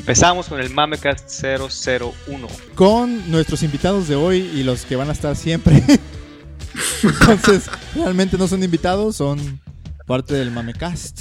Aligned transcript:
Empezamos 0.00 0.48
con 0.48 0.58
el 0.58 0.70
Mamecast 0.70 1.30
001. 1.44 2.48
Con 2.74 3.30
nuestros 3.30 3.62
invitados 3.62 4.08
de 4.08 4.16
hoy 4.16 4.38
y 4.38 4.62
los 4.62 4.86
que 4.86 4.96
van 4.96 5.10
a 5.10 5.12
estar 5.12 5.36
siempre. 5.36 5.84
Entonces, 7.02 7.66
realmente 7.94 8.38
no 8.38 8.48
son 8.48 8.64
invitados, 8.64 9.16
son 9.16 9.60
parte 10.06 10.32
del 10.32 10.50
Mamecast. 10.52 11.20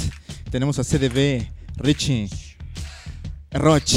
Tenemos 0.50 0.80
a 0.80 0.84
CDB, 0.86 1.46
Richie, 1.76 2.30
Roch 3.52 3.92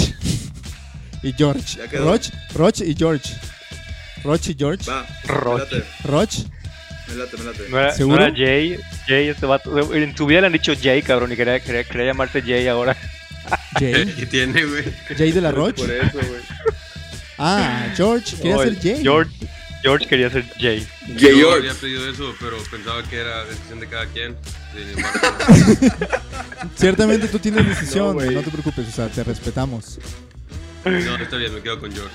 y 1.22 1.32
George. 1.32 1.78
Roch, 1.98 2.30
Roch 2.52 2.80
y 2.80 2.96
George. 2.96 3.36
Roch 4.24 4.48
y 4.48 4.56
George. 4.58 4.90
Va, 4.90 5.06
Roch. 5.26 5.60
me 5.70 5.78
late, 5.78 5.84
Roch. 6.02 6.34
me 7.06 7.14
late, 7.14 7.36
me 7.36 7.44
late. 7.44 7.68
No 7.70 7.78
era, 7.78 7.92
¿Seguro? 7.94 8.16
no 8.18 8.26
era 8.26 8.36
Jay. 8.36 8.80
Jay, 9.06 9.28
este 9.28 9.46
vato. 9.46 9.94
En 9.94 10.16
su 10.16 10.26
vida 10.26 10.40
le 10.40 10.48
han 10.48 10.52
dicho 10.52 10.72
Jay, 10.74 11.02
cabrón, 11.02 11.30
y 11.30 11.36
quería, 11.36 11.60
quería, 11.60 11.84
quería 11.84 12.06
llamarse 12.06 12.42
Jay 12.42 12.66
ahora. 12.66 12.96
Jay. 13.78 14.06
¿Qué 14.16 14.26
tiene, 14.26 14.64
güey? 14.64 14.84
Jay 15.16 15.32
de 15.32 15.40
la 15.40 15.52
Roch. 15.52 15.76
Por 15.76 15.90
eso, 15.90 16.18
güey. 16.18 16.42
Ah, 17.38 17.88
George. 17.96 18.36
Quería 18.36 18.58
ser 18.58 18.80
Jay. 18.80 19.02
George, 19.02 19.32
George 19.82 20.06
quería 20.06 20.30
ser 20.30 20.44
Jay. 20.60 20.86
Jay 21.18 21.40
Yo 21.40 21.50
había 21.52 21.74
pedido 21.74 22.08
eso, 22.08 22.32
pero 22.38 22.56
pensaba 22.70 23.02
que 23.02 23.16
era 23.16 23.44
decisión 23.46 23.80
de 23.80 23.88
cada 23.88 24.06
quien. 24.06 24.36
Ciertamente 26.76 27.26
tú 27.28 27.38
tienes 27.40 27.66
decisión, 27.66 28.16
No, 28.16 28.30
no 28.30 28.42
te 28.42 28.50
preocupes, 28.50 28.86
o 28.88 28.92
sea, 28.92 29.08
te 29.08 29.24
respetamos. 29.24 29.98
no, 30.84 31.16
está 31.16 31.36
bien, 31.36 31.54
me 31.54 31.62
quedo 31.62 31.80
con 31.80 31.90
George. 31.92 32.14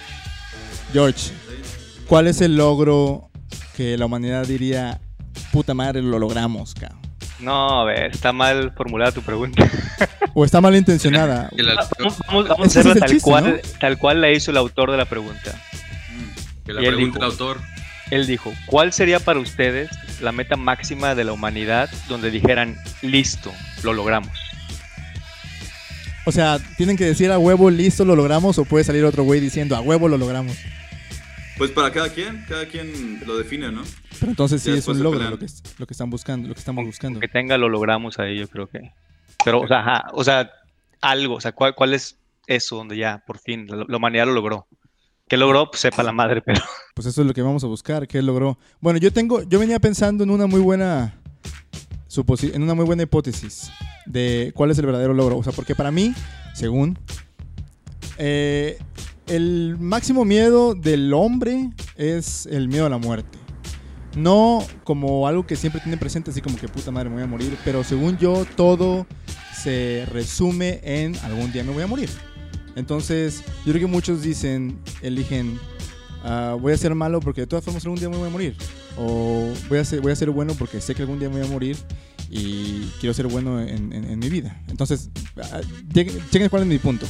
George, 0.93 1.31
¿cuál 2.07 2.27
es 2.27 2.39
el 2.39 2.55
logro 2.55 3.29
que 3.75 3.97
la 3.97 4.05
humanidad 4.05 4.47
diría, 4.47 5.01
puta 5.51 5.73
madre, 5.73 6.01
lo 6.01 6.19
logramos, 6.19 6.73
cabrón? 6.73 7.01
No, 7.39 7.81
a 7.81 7.85
ver, 7.85 8.11
está 8.11 8.31
mal 8.31 8.73
formulada 8.75 9.11
tu 9.11 9.21
pregunta. 9.21 9.69
O 10.39 10.45
está 10.45 10.61
mal 10.61 10.75
intencionada. 10.75 11.49
Que 11.55 11.63
la, 11.63 11.73
Vamos, 11.97 12.19
vamos, 12.27 12.47
vamos 12.47 12.77
a 12.77 12.81
el 12.81 12.99
tal, 12.99 13.09
chiste, 13.09 13.27
cual, 13.27 13.59
tal 13.79 13.97
cual 13.97 14.21
la 14.21 14.31
hizo 14.31 14.51
el 14.51 14.57
autor 14.57 14.91
de 14.91 14.97
la 14.97 15.05
pregunta. 15.05 15.59
que 16.63 16.73
la 16.73 16.83
Y 16.83 16.85
pregunta 16.85 17.17
dijo. 17.17 17.25
el 17.25 17.31
autor. 17.31 17.57
Él 18.11 18.27
dijo, 18.27 18.53
¿cuál 18.67 18.93
sería 18.93 19.19
para 19.19 19.39
ustedes 19.39 19.89
la 20.21 20.31
meta 20.31 20.55
máxima 20.55 21.15
de 21.15 21.23
la 21.23 21.33
humanidad 21.33 21.89
donde 22.07 22.29
dijeran, 22.29 22.77
listo, 23.01 23.51
lo 23.81 23.93
logramos? 23.93 24.29
O 26.27 26.31
sea, 26.31 26.59
tienen 26.77 26.97
que 26.97 27.05
decir 27.05 27.31
a 27.31 27.39
huevo, 27.39 27.71
listo, 27.71 28.05
lo 28.05 28.15
logramos, 28.15 28.59
o 28.59 28.65
puede 28.65 28.83
salir 28.83 29.05
otro 29.05 29.23
güey 29.23 29.39
diciendo 29.39 29.75
a 29.75 29.81
huevo, 29.81 30.07
lo 30.07 30.19
logramos. 30.19 30.55
Pues 31.57 31.71
para 31.71 31.91
cada 31.91 32.09
quien, 32.09 32.45
cada 32.47 32.67
quien 32.67 33.23
lo 33.25 33.39
define, 33.39 33.71
¿no? 33.71 33.81
Pero 34.19 34.29
entonces 34.33 34.61
sí 34.61 34.69
es 34.69 34.87
un 34.87 35.01
logro 35.01 35.31
lo 35.31 35.39
que, 35.39 35.47
lo 35.79 35.87
que 35.87 35.93
están 35.95 36.11
buscando, 36.11 36.47
lo 36.47 36.53
que 36.53 36.59
estamos 36.59 36.85
buscando. 36.85 37.19
Que 37.19 37.27
tenga, 37.27 37.57
lo 37.57 37.69
logramos 37.69 38.19
ahí, 38.19 38.37
yo 38.37 38.47
creo 38.47 38.67
que. 38.67 38.91
Pero, 39.43 39.61
o 39.61 39.67
sea, 39.67 39.79
ajá, 39.79 40.05
o 40.13 40.23
sea, 40.23 40.51
algo, 41.01 41.35
o 41.35 41.41
sea, 41.41 41.51
¿cuál, 41.51 41.75
cuál 41.75 41.93
es 41.93 42.17
eso 42.47 42.75
donde 42.75 42.97
ya, 42.97 43.23
por 43.25 43.39
fin, 43.39 43.67
la, 43.67 43.85
la 43.87 43.97
humanidad 43.97 44.25
lo 44.25 44.33
logró? 44.33 44.67
¿Qué 45.27 45.37
logró? 45.37 45.69
Pues 45.69 45.81
sepa 45.81 46.03
la 46.03 46.11
madre, 46.11 46.41
pero. 46.41 46.61
Pues 46.95 47.05
eso 47.05 47.21
es 47.21 47.27
lo 47.27 47.33
que 47.35 47.43
vamos 47.43 47.63
a 47.63 47.67
buscar, 47.67 48.07
¿qué 48.07 48.23
logró? 48.23 48.57
Bueno, 48.79 48.97
yo 48.97 49.13
tengo, 49.13 49.43
yo 49.43 49.59
venía 49.59 49.79
pensando 49.79 50.23
en 50.23 50.31
una 50.31 50.47
muy 50.47 50.59
buena 50.59 51.13
en 52.53 52.63
una 52.63 52.73
muy 52.73 52.85
buena 52.85 53.03
hipótesis 53.03 53.69
de 54.05 54.51
cuál 54.55 54.71
es 54.71 54.79
el 54.79 54.85
verdadero 54.85 55.13
logro. 55.13 55.37
O 55.37 55.43
sea, 55.43 55.53
porque 55.53 55.75
para 55.75 55.91
mí, 55.91 56.13
según, 56.53 56.97
eh, 58.17 58.79
el 59.27 59.77
máximo 59.79 60.25
miedo 60.25 60.73
del 60.73 61.13
hombre 61.13 61.69
es 61.95 62.45
el 62.47 62.67
miedo 62.67 62.85
a 62.85 62.89
la 62.89 62.97
muerte. 62.97 63.37
No 64.15 64.63
como 64.83 65.27
algo 65.27 65.45
que 65.45 65.55
siempre 65.55 65.81
tienen 65.81 65.99
presente, 65.99 66.31
así 66.31 66.41
como 66.41 66.57
que 66.57 66.67
puta 66.67 66.89
madre 66.89 67.09
me 67.09 67.15
voy 67.15 67.23
a 67.23 67.27
morir, 67.27 67.55
pero 67.63 67.83
según 67.83 68.17
yo 68.17 68.45
todo 68.55 69.05
se 69.63 70.05
resume 70.11 70.79
en 70.83 71.15
algún 71.17 71.51
día 71.51 71.63
me 71.63 71.71
voy 71.71 71.83
a 71.83 71.87
morir. 71.87 72.09
Entonces, 72.75 73.43
yo 73.65 73.71
creo 73.73 73.79
que 73.87 73.91
muchos 73.91 74.21
dicen, 74.21 74.79
eligen, 75.01 75.59
ah, 76.23 76.55
voy 76.59 76.73
a 76.73 76.77
ser 76.77 76.93
malo 76.93 77.19
porque 77.19 77.41
de 77.41 77.47
todas 77.47 77.65
formas 77.65 77.83
algún 77.85 77.99
día 77.99 78.09
me 78.09 78.17
voy 78.17 78.27
a 78.27 78.31
morir. 78.31 78.55
O 78.97 79.51
voy 79.69 79.79
a 79.79 79.85
ser, 79.85 80.01
voy 80.01 80.11
a 80.11 80.15
ser 80.15 80.29
bueno 80.29 80.53
porque 80.53 80.79
sé 80.81 80.93
que 80.95 81.01
algún 81.01 81.19
día 81.19 81.29
me 81.29 81.39
voy 81.39 81.47
a 81.47 81.51
morir 81.51 81.75
y 82.29 82.83
quiero 82.99 83.13
ser 83.13 83.27
bueno 83.27 83.59
en, 83.61 83.93
en- 83.93 84.03
en 84.05 84.19
mi 84.19 84.29
vida. 84.29 84.61
Entonces, 84.67 85.09
lleguen- 85.93 86.19
chequen 86.29 86.49
cuál 86.49 86.63
es 86.63 86.67
mi 86.67 86.77
punto. 86.77 87.05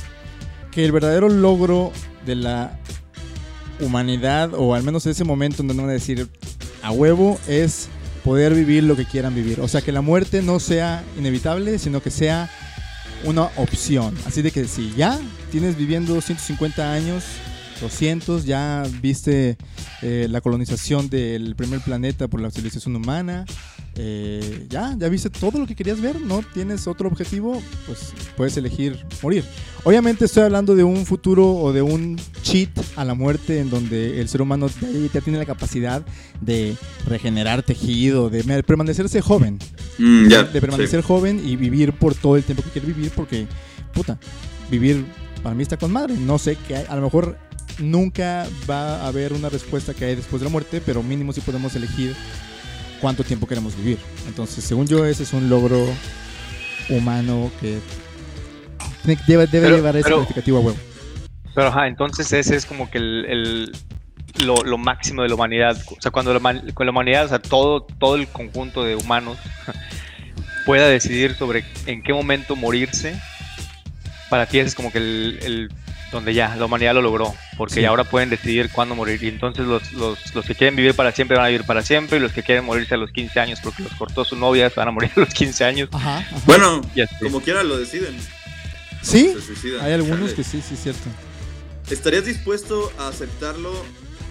Que 0.71 0.85
el 0.85 0.91
verdadero 0.91 1.27
logro 1.27 1.91
de 2.25 2.35
la 2.35 2.79
humanidad, 3.79 4.53
o 4.53 4.73
al 4.73 4.83
menos 4.83 5.05
ese 5.05 5.23
momento 5.23 5.61
en 5.61 5.67
donde 5.67 5.83
van 5.83 5.89
a 5.89 5.93
decir 5.93 6.27
a 6.81 6.91
huevo, 6.91 7.39
es 7.47 7.89
poder 8.27 8.53
vivir 8.53 8.83
lo 8.83 8.97
que 8.97 9.05
quieran 9.05 9.33
vivir. 9.33 9.61
O 9.61 9.69
sea, 9.69 9.81
que 9.81 9.93
la 9.93 10.01
muerte 10.01 10.41
no 10.41 10.59
sea 10.59 11.01
inevitable, 11.17 11.79
sino 11.79 12.01
que 12.01 12.11
sea 12.11 12.49
una 13.23 13.43
opción. 13.55 14.13
Así 14.25 14.41
de 14.41 14.51
que 14.51 14.67
si 14.67 14.93
ya 14.97 15.17
tienes 15.49 15.77
viviendo 15.77 16.19
150 16.19 16.91
años, 16.91 17.23
200, 17.79 18.43
ya 18.43 18.83
viste 19.01 19.55
eh, 20.01 20.27
la 20.29 20.41
colonización 20.41 21.09
del 21.09 21.55
primer 21.55 21.79
planeta 21.79 22.27
por 22.27 22.41
la 22.41 22.51
civilización 22.51 22.97
humana, 22.97 23.45
eh, 23.97 24.65
ya, 24.69 24.95
ya 24.97 25.09
viste 25.09 25.29
todo 25.29 25.59
lo 25.59 25.67
que 25.67 25.75
querías 25.75 25.99
ver, 25.99 26.21
no 26.21 26.41
tienes 26.53 26.87
otro 26.87 27.07
objetivo, 27.07 27.61
pues 27.85 28.13
puedes 28.35 28.55
elegir 28.57 29.05
morir. 29.21 29.43
Obviamente 29.83 30.25
estoy 30.25 30.43
hablando 30.43 30.75
de 30.75 30.83
un 30.83 31.05
futuro 31.05 31.55
o 31.55 31.73
de 31.73 31.81
un 31.81 32.19
cheat 32.43 32.69
a 32.95 33.05
la 33.05 33.13
muerte 33.13 33.59
en 33.59 33.69
donde 33.69 34.19
el 34.21 34.27
ser 34.29 34.41
humano 34.41 34.69
ya, 35.13 35.21
tiene 35.21 35.39
la 35.39 35.45
capacidad 35.45 36.05
de 36.41 36.75
regenerar 37.05 37.63
tejido, 37.63 38.29
de 38.29 38.63
permanecerse 38.63 39.21
joven 39.21 39.59
Mm, 39.97 40.27
de 40.27 40.61
permanecer 40.61 41.01
joven 41.01 41.41
y 41.43 41.55
vivir 41.55 41.93
por 41.93 42.13
todo 42.13 42.37
el 42.37 42.43
tiempo 42.43 42.63
que 42.63 42.69
quiere 42.69 42.87
vivir 42.87 43.11
porque, 43.15 43.47
puta, 43.93 44.19
vivir 44.69 45.05
para 45.41 45.55
mí 45.55 45.63
está 45.63 45.77
con 45.77 45.91
madre. 45.91 46.15
No 46.17 46.37
sé 46.37 46.57
qué 46.67 46.77
hay, 46.77 46.85
a 46.87 46.95
lo 46.95 47.01
mejor 47.01 47.37
nunca 47.79 48.47
va 48.69 49.01
a 49.01 49.07
haber 49.07 49.33
una 49.33 49.49
respuesta 49.49 49.93
que 49.93 50.05
hay 50.05 50.15
después 50.15 50.39
de 50.39 50.45
la 50.45 50.51
muerte, 50.51 50.81
pero 50.85 51.01
mínimo 51.01 51.33
sí 51.33 51.41
podemos 51.41 51.75
elegir 51.75 52.15
cuánto 53.01 53.23
tiempo 53.23 53.47
queremos 53.47 53.75
vivir. 53.77 53.97
Entonces, 54.27 54.63
según 54.63 54.87
yo, 54.87 55.05
ese 55.05 55.23
es 55.23 55.33
un 55.33 55.49
logro 55.49 55.85
humano 56.89 57.51
que 57.59 57.79
debe, 59.27 59.47
debe 59.47 59.47
Pero- 59.67 59.75
llevar 59.77 59.95
ese 59.95 60.03
pero- 60.03 60.15
calificativo 60.17 60.57
a 60.57 60.61
huevo. 60.61 60.77
Pero, 61.55 61.67
ajá, 61.69 61.87
entonces 61.87 62.31
ese 62.33 62.55
es 62.55 62.65
como 62.65 62.89
que 62.91 62.99
el, 62.99 63.25
el- 63.27 63.71
lo, 64.45 64.57
lo 64.63 64.77
máximo 64.77 65.23
de 65.23 65.29
la 65.29 65.35
humanidad. 65.35 65.75
O 65.89 65.99
sea, 65.99 66.11
cuando 66.11 66.31
la, 66.33 66.39
la 66.53 66.89
humanidad, 66.91 67.25
o 67.25 67.29
sea, 67.29 67.39
todo, 67.39 67.81
todo 67.81 68.15
el 68.15 68.27
conjunto 68.27 68.83
de 68.83 68.95
humanos 68.95 69.37
pueda 70.65 70.87
decidir 70.87 71.33
sobre 71.35 71.63
en 71.87 72.03
qué 72.03 72.13
momento 72.13 72.55
morirse, 72.55 73.19
para 74.29 74.45
ti 74.45 74.59
ese 74.59 74.67
es 74.69 74.75
como 74.75 74.91
que 74.91 74.99
el, 74.99 75.39
el- 75.41 75.71
donde 76.11 76.33
ya 76.33 76.55
la 76.55 76.65
humanidad 76.65 76.93
lo 76.93 77.01
logró, 77.01 77.33
porque 77.57 77.75
Sí. 77.75 77.81
ya 77.81 77.89
ahora 77.89 78.03
pueden 78.05 78.29
decidir 78.29 78.69
cuándo 78.71 78.95
morir. 78.95 79.21
Y 79.23 79.27
entonces 79.27 79.65
los, 79.65 79.91
los, 79.93 80.33
los 80.33 80.45
que 80.45 80.55
quieren 80.55 80.75
vivir 80.75 80.93
para 80.93 81.11
siempre 81.11 81.35
van 81.37 81.45
a 81.47 81.49
vivir 81.49 81.65
para 81.65 81.81
siempre, 81.81 82.17
y 82.17 82.21
los 82.21 82.31
que 82.31 82.43
quieren 82.43 82.63
morirse 82.65 82.93
a 82.93 82.97
los 82.97 83.11
15 83.11 83.39
años 83.39 83.59
porque 83.61 83.83
los 83.83 83.93
cortó 83.93 84.23
su 84.25 84.35
novia 84.37 84.69
se 84.69 84.75
van 84.79 84.87
a 84.87 84.91
morir 84.91 85.11
a 85.15 85.19
los 85.19 85.33
15 85.33 85.63
años. 85.65 85.89
Ajá, 85.91 86.17
ajá. 86.19 86.37
Bueno, 86.45 86.81
como 87.21 87.41
quiera 87.41 87.63
lo 87.63 87.77
deciden. 87.77 88.15
Sí, 89.01 89.33
hay 89.81 89.93
algunos 89.93 90.33
que 90.33 90.43
sí, 90.43 90.61
sí, 90.67 90.73
es 90.73 90.81
cierto. 90.83 91.09
¿Estarías 91.89 92.25
dispuesto 92.25 92.91
a 92.99 93.07
aceptarlo 93.07 93.71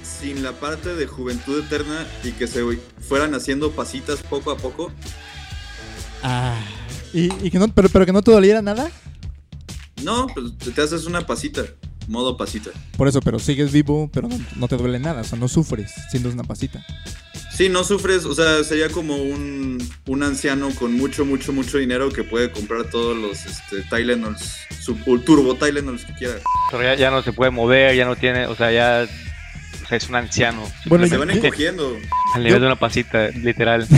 sin 0.02 0.42
la 0.42 0.52
parte 0.52 0.94
de 0.94 1.06
juventud 1.06 1.64
eterna 1.64 2.06
y 2.22 2.32
que 2.32 2.46
se 2.46 2.62
fueran 3.08 3.34
haciendo 3.34 3.70
pasitas 3.72 4.20
poco 4.22 4.50
a 4.50 4.56
poco? 4.56 4.92
Ah, 6.22 6.54
y, 7.12 7.32
y 7.46 7.50
que 7.50 7.58
no, 7.58 7.68
pero, 7.68 7.88
pero 7.88 8.04
que 8.06 8.12
no 8.12 8.22
te 8.22 8.30
doliera 8.30 8.60
nada. 8.62 8.90
No, 10.02 10.26
pues 10.28 10.74
te- 10.74 10.80
haces 10.82 11.06
una 11.06 11.26
pasita, 11.26 11.62
modo 12.08 12.36
pasita. 12.36 12.70
Por 12.96 13.08
eso, 13.08 13.20
pero 13.20 13.38
sigues 13.38 13.72
vivo, 13.72 14.10
pero 14.12 14.28
no, 14.28 14.38
no 14.56 14.68
te 14.68 14.76
duele 14.76 14.98
nada, 14.98 15.22
o 15.22 15.24
sea, 15.24 15.38
no 15.38 15.48
sufres 15.48 15.92
siendo 16.10 16.28
una 16.30 16.44
pasita. 16.44 16.84
Sí, 17.52 17.70
no 17.70 17.84
sufres, 17.84 18.26
o 18.26 18.34
sea, 18.34 18.62
sería 18.64 18.90
como 18.90 19.16
un, 19.16 19.78
un 20.08 20.22
anciano 20.22 20.68
con 20.78 20.92
mucho, 20.92 21.24
mucho, 21.24 21.54
mucho 21.54 21.78
dinero 21.78 22.10
que 22.10 22.22
puede 22.22 22.50
comprar 22.52 22.90
todos 22.90 23.16
los 23.16 23.46
este, 23.46 23.80
Tylenols, 23.88 24.56
su, 24.78 24.94
o 25.06 25.18
turbo 25.18 25.54
Tylenols 25.54 26.04
que 26.04 26.12
quiera. 26.14 26.34
Pero 26.70 26.82
ya, 26.82 26.94
ya 26.96 27.10
no 27.10 27.22
se 27.22 27.32
puede 27.32 27.50
mover, 27.50 27.96
ya 27.96 28.04
no 28.04 28.14
tiene, 28.14 28.46
o 28.46 28.54
sea, 28.54 28.70
ya 28.72 29.08
o 29.84 29.86
sea, 29.88 29.96
es 29.98 30.08
un 30.08 30.14
anciano. 30.16 30.62
Bueno, 30.86 31.06
se 31.06 31.16
van 31.16 31.30
encogiendo. 31.30 31.96
Al 32.34 32.42
nivel 32.42 32.54
Yo- 32.58 32.60
de 32.60 32.66
una 32.66 32.76
pasita, 32.78 33.28
literal. 33.30 33.86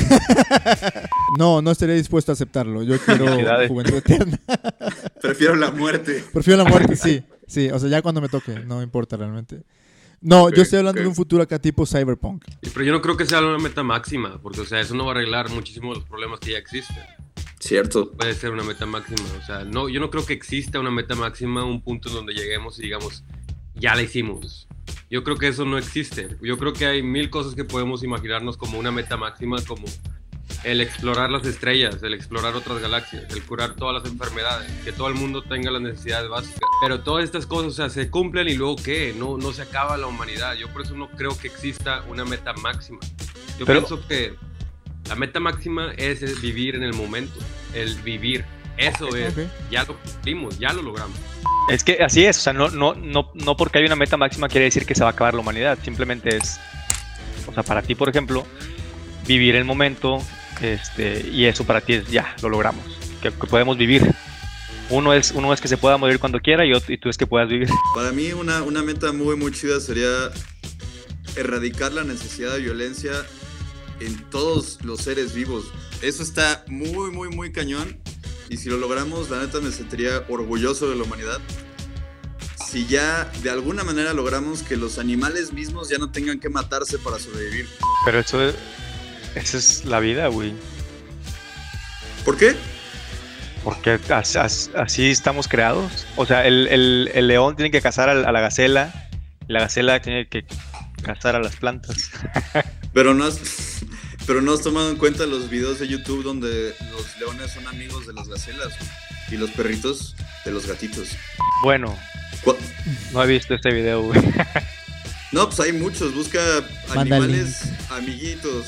No, 1.36 1.60
no 1.60 1.70
estaría 1.70 1.94
dispuesto 1.94 2.32
a 2.32 2.34
aceptarlo. 2.34 2.82
Yo 2.82 2.98
quiero 2.98 3.26
juventud 3.69 3.96
eterna. 3.96 4.40
Prefiero 5.20 5.54
la 5.56 5.70
muerte. 5.70 6.25
Prefiero 6.32 6.62
la 6.64 6.69
muerte, 6.69 6.96
sí. 6.96 7.22
Sí, 7.46 7.69
o 7.70 7.78
sea, 7.78 7.88
ya 7.88 8.02
cuando 8.02 8.20
me 8.20 8.28
toque, 8.28 8.60
no 8.60 8.78
me 8.78 8.82
importa 8.82 9.16
realmente. 9.16 9.62
No, 10.20 10.50
yo 10.50 10.62
estoy 10.62 10.78
hablando 10.80 11.00
de 11.00 11.06
un 11.06 11.14
futuro 11.14 11.42
acá 11.42 11.58
tipo 11.58 11.86
cyberpunk. 11.86 12.44
Pero 12.60 12.84
yo 12.84 12.92
no 12.92 13.00
creo 13.02 13.16
que 13.16 13.25
sea 13.26 13.40
una 13.40 13.58
meta 13.58 13.82
máxima, 13.82 14.40
porque, 14.42 14.62
o 14.62 14.64
sea, 14.64 14.80
eso 14.80 14.94
no 14.94 15.04
va 15.04 15.12
a 15.12 15.14
arreglar 15.16 15.48
muchísimo 15.50 15.94
los 15.94 16.04
problemas 16.04 16.40
que 16.40 16.52
ya 16.52 16.58
existen. 16.58 16.96
Cierto. 17.60 18.10
Puede 18.12 18.34
ser 18.34 18.50
una 18.50 18.62
meta 18.64 18.86
máxima, 18.86 19.22
o 19.40 19.44
sea, 19.46 19.64
no, 19.64 19.88
yo 19.88 20.00
no 20.00 20.10
creo 20.10 20.25
que 20.25 20.32
exista 20.32 20.80
una 20.80 20.90
meta 20.90 21.14
máxima, 21.14 21.64
un 21.64 21.82
punto 21.82 22.08
en 22.08 22.14
donde 22.16 22.32
lleguemos 22.32 22.78
y 22.78 22.82
digamos, 22.82 23.22
ya 23.75 23.94
la 23.94 24.02
hicimos. 24.02 24.68
Yo 25.11 25.25
creo 25.25 25.37
que 25.37 25.49
eso 25.49 25.64
no 25.64 25.79
existe. 25.79 26.29
Yo 26.43 26.58
creo 26.58 26.73
que 26.73 26.87
hay 26.87 27.02
mil 27.02 27.31
cosas 27.31 27.55
que 27.55 27.64
podemos 27.64 28.02
imaginarnos 28.05 28.56
como 28.56 28.79
una 28.79 28.90
meta 28.90 29.17
máxima, 29.17 29.56
como 29.67 29.85
el 30.64 30.81
explorar 30.81 31.31
las 31.31 31.46
estrellas, 31.46 32.02
el 32.02 32.14
explorar 32.14 32.55
otras 32.55 32.81
galaxias, 32.81 33.25
el 33.32 33.43
curar 33.44 33.75
todas 33.75 34.02
las 34.02 34.11
enfermedades, 34.12 34.70
que 34.85 34.93
todo 34.93 35.08
el 35.08 35.14
mundo 35.14 35.43
tenga 35.43 35.70
las 35.70 35.82
necesidades 35.82 36.29
básicas. 36.29 36.61
Pero 36.82 37.00
todas 37.00 37.25
estas 37.25 37.46
cosas, 37.46 37.67
o 37.73 37.75
sea, 37.75 37.90
se 37.90 38.11
cumplen 38.11 38.49
y 38.49 38.55
luego 38.55 38.76
qué, 38.76 39.14
no, 39.17 39.37
no 39.38 39.52
se 39.52 39.62
acaba 39.62 39.96
la 39.96 40.06
humanidad. 40.06 40.55
Yo 40.55 40.69
por 40.73 40.82
eso 40.82 40.94
no 40.96 41.08
creo 41.11 41.37
que 41.38 41.49
exista 41.49 42.02
una 42.08 42.25
meta 42.25 42.52
máxima. 42.55 42.99
Yo 43.58 43.67
Pero- 43.67 43.81
pienso 43.87 44.06
que 44.08 44.35
la 45.08 45.14
meta 45.17 45.38
máxima 45.40 45.93
es 45.96 46.23
el 46.23 46.35
vivir 46.37 46.75
en 46.76 46.82
el 46.82 46.94
momento, 46.94 47.38
el 47.75 47.94
vivir. 48.02 48.44
Eso 48.76 49.14
es, 49.17 49.32
Ok. 49.37 49.44
ya 49.70 49.85
lo 49.85 49.96
cumplimos, 49.99 50.58
ya 50.58 50.73
lo 50.73 50.82
logramos. 50.82 51.19
Es 51.69 51.85
que 51.85 52.03
así 52.03 52.25
es, 52.25 52.38
o 52.38 52.41
sea, 52.41 52.53
no, 52.55 52.70
no, 52.70 52.94
no, 52.94 53.31
no 53.35 53.56
porque 53.56 53.79
hay 53.79 53.85
una 53.85 53.97
meta 53.97 54.17
máxima 54.17 54.49
quiere 54.49 54.65
decir 54.65 54.87
que 54.87 54.94
se 54.94 55.03
va 55.03 55.11
a 55.11 55.12
acabar 55.12 55.35
la 55.35 55.41
humanidad, 55.41 55.79
simplemente 55.85 56.37
es, 56.37 56.59
o 57.47 57.53
sea, 57.53 57.62
para 57.62 57.82
ti, 57.82 57.94
por 57.94 58.09
ejemplo, 58.09 58.47
vivir 59.26 59.55
el 59.55 59.67
momento, 59.67 60.23
este, 60.62 61.29
y 61.31 61.44
eso 61.44 61.65
para 61.65 61.82
ti 61.82 61.94
es 61.94 62.11
ya, 62.11 62.35
lo 62.43 62.49
logramos, 62.49 62.85
que, 63.20 63.31
podemos 63.31 63.76
vivir. 63.76 64.15
Uno 64.91 65.12
es, 65.12 65.32
uno 65.32 65.53
es 65.53 65.61
que 65.61 65.69
se 65.69 65.76
pueda 65.76 65.99
morir 65.99 66.19
cuando 66.19 66.41
quiera 66.41 66.65
y, 66.65 66.73
otro, 66.73 66.94
tú 66.99 67.11
es 67.11 67.19
que 67.19 67.26
puedas 67.26 67.50
vivir. 67.50 67.69
Para 67.94 68.12
mí 68.12 68.32
una, 68.32 68.62
una 68.62 68.82
meta 68.82 69.12
muy 69.12 69.37
muy 69.37 69.53
chida 69.53 69.81
sería 69.81 70.09
erradicar 71.37 71.93
la 71.93 72.05
necesidad 72.05 72.55
de 72.55 72.61
violencia 72.61 73.12
en 74.00 74.17
todos 74.31 74.79
los 74.82 75.03
seres 75.03 75.35
vivos. 75.35 75.67
Eso 76.00 76.23
está 76.23 76.64
muy 76.69 77.11
muy 77.11 77.29
muy 77.29 77.53
cañón 77.53 78.00
y 78.49 78.56
si 78.56 78.69
lo 78.69 78.77
logramos 78.79 79.31
la 79.31 79.39
neta 79.41 79.61
me 79.61 79.71
sentiría 79.71 80.25
orgulloso 80.29 80.89
de 80.89 80.97
la 80.97 81.03
humanidad. 81.05 81.39
Si 82.71 82.87
ya 82.87 83.25
de 83.43 83.50
alguna 83.50 83.83
manera 83.85 84.12
logramos 84.12 84.62
que 84.62 84.77
los 84.77 84.99
animales 84.99 85.53
mismos 85.53 85.89
ya 85.89 85.99
no 85.99 86.11
tengan 86.11 86.39
que 86.39 86.49
matarse 86.50 86.99
para 86.99 87.19
sobrevivir. 87.19 87.67
Pero 88.05 88.19
eso 88.19 88.43
es, 88.47 88.55
esa 89.35 89.56
es 89.59 89.85
la 89.87 90.00
vida, 90.00 90.27
güey. 90.29 90.53
¿Por 92.25 92.37
qué? 92.37 92.55
Porque 93.65 93.99
as- 94.11 94.37
as- 94.37 94.71
así 94.77 95.11
estamos 95.11 95.49
creados. 95.49 96.06
O 96.17 96.27
sea, 96.27 96.47
el, 96.47 96.69
el- 96.69 97.11
el 97.15 97.27
león 97.27 97.56
tiene 97.56 97.71
que 97.71 97.81
cazar 97.81 98.09
a, 98.09 98.15
la 98.15 98.41
gacela, 98.41 99.09
y 99.49 99.53
la 99.53 99.61
gacela 99.61 100.00
tiene 100.03 100.29
que 100.29 100.45
cazar 101.03 101.37
a 101.37 101.41
las 101.41 101.56
plantas. 101.56 102.11
Pero 102.93 103.15
no 103.15 103.25
has, 103.27 103.39
pero 104.28 104.40
no 104.42 104.52
has 104.52 104.60
tomado 104.62 104.88
en 104.90 104.96
cuenta 104.96 105.26
los 105.26 105.50
videos 105.50 105.80
de 105.80 105.88
YouTube 105.88 106.22
donde 106.22 106.75
los 106.92 107.19
leones 107.19 107.50
son 107.50 107.66
amigos 107.66 108.06
de 108.06 108.12
las 108.12 108.28
gacelas 108.28 108.75
y 109.30 109.36
los 109.36 109.50
perritos 109.50 110.14
de 110.44 110.52
los 110.52 110.66
gatitos. 110.66 111.08
Bueno, 111.64 111.98
Cu- 112.44 112.56
no 113.12 113.25
he 113.25 113.26
visto 113.26 113.54
este 113.54 113.72
video, 113.75 114.02
güey. 114.02 114.20
No, 115.30 115.46
pues 115.46 115.60
hay 115.60 115.72
muchos. 115.75 116.14
Busca 116.14 116.40
animales 116.90 117.62
amiguitos. 117.90 118.66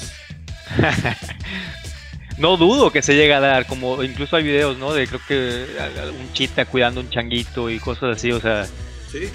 No 2.38 2.56
dudo 2.56 2.90
que 2.90 3.02
se 3.02 3.14
llegue 3.14 3.34
a 3.34 3.40
dar, 3.40 3.66
como 3.66 4.02
incluso 4.02 4.34
hay 4.36 4.44
videos, 4.44 4.78
¿no? 4.78 4.94
De 4.94 5.06
creo 5.06 5.20
que 5.28 5.66
un 6.18 6.32
chita 6.32 6.64
cuidando 6.64 7.00
un 7.02 7.10
changuito 7.10 7.68
y 7.68 7.78
cosas 7.78 8.16
así, 8.16 8.32
o 8.32 8.40
sea, 8.40 8.66
Sí. 9.12 9.28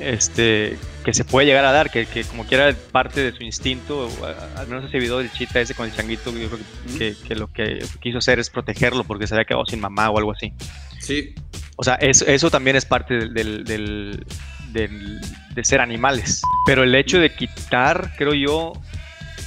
Este, 0.00 0.76
que 1.04 1.12
se 1.14 1.24
puede 1.24 1.46
llegar 1.46 1.64
a 1.64 1.72
dar, 1.72 1.90
que, 1.90 2.06
que 2.06 2.24
como 2.24 2.44
quiera 2.44 2.74
parte 2.92 3.22
de 3.22 3.36
su 3.36 3.42
instinto, 3.42 4.08
al 4.56 4.66
menos 4.68 4.84
ese 4.86 4.98
video 4.98 5.18
del 5.18 5.30
chita 5.32 5.60
ese 5.60 5.74
con 5.74 5.86
el 5.86 5.94
changuito, 5.94 6.30
yo 6.36 6.48
creo 6.48 6.60
que, 6.98 7.14
que 7.26 7.34
lo 7.34 7.52
que 7.52 7.84
quiso 8.00 8.18
hacer 8.18 8.38
es 8.38 8.50
protegerlo 8.50 9.04
porque 9.04 9.26
se 9.26 9.34
había 9.34 9.44
quedado 9.44 9.66
sin 9.66 9.80
mamá 9.80 10.10
o 10.10 10.18
algo 10.18 10.32
así. 10.32 10.52
Sí. 11.00 11.34
O 11.76 11.84
sea, 11.84 11.94
eso, 11.94 12.26
eso 12.26 12.50
también 12.50 12.76
es 12.76 12.84
parte 12.84 13.14
del, 13.14 13.34
del- 13.34 13.64
del- 13.64 14.26
del- 14.72 15.20
de 15.54 15.64
ser 15.64 15.80
animales. 15.80 16.42
Pero 16.66 16.82
el 16.84 16.94
hecho 16.94 17.18
de 17.20 17.34
quitar, 17.34 18.12
creo 18.18 18.34
yo, 18.34 18.72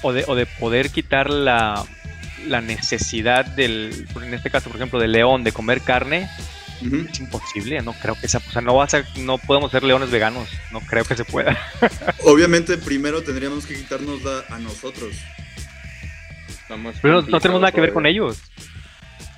o 0.02 0.14
de, 0.14 0.24
o 0.28 0.36
de 0.36 0.46
poder 0.46 0.90
quitar 0.90 1.30
la, 1.30 1.84
la 2.48 2.62
necesidad 2.62 3.46
del, 3.46 4.08
en 4.16 4.34
este 4.34 4.50
caso, 4.50 4.70
por 4.70 4.78
ejemplo, 4.78 5.00
del 5.00 5.12
león 5.12 5.44
de 5.44 5.52
comer 5.52 5.82
carne, 5.82 6.28
Es 6.82 7.20
imposible. 7.20 7.82
No 7.82 7.94
creo 7.94 8.16
que 8.20 8.28
sea, 8.28 8.42
o 8.48 8.52
sea, 8.52 8.62
no 8.62 8.76
vas 8.76 8.94
a, 8.94 9.06
no 9.20 9.38
podemos 9.38 9.72
ser 9.72 9.84
leones 9.84 10.12
veganos. 10.12 10.50
No 10.72 10.80
creo 10.82 11.06
que 11.06 11.16
se 11.16 11.26
pueda. 11.26 11.58
Obviamente, 12.26 12.78
primero 12.78 13.22
tendríamos 13.24 13.66
que 13.66 13.76
quitárnosla 13.76 14.46
a 14.50 14.60
nosotros. 14.60 15.16
Pero 17.02 17.22
no, 17.22 17.40
tenemos 17.40 17.62
nada 17.62 17.72
que 17.72 17.82
ver 17.82 17.94
con 17.94 18.06
ellos. 18.06 18.40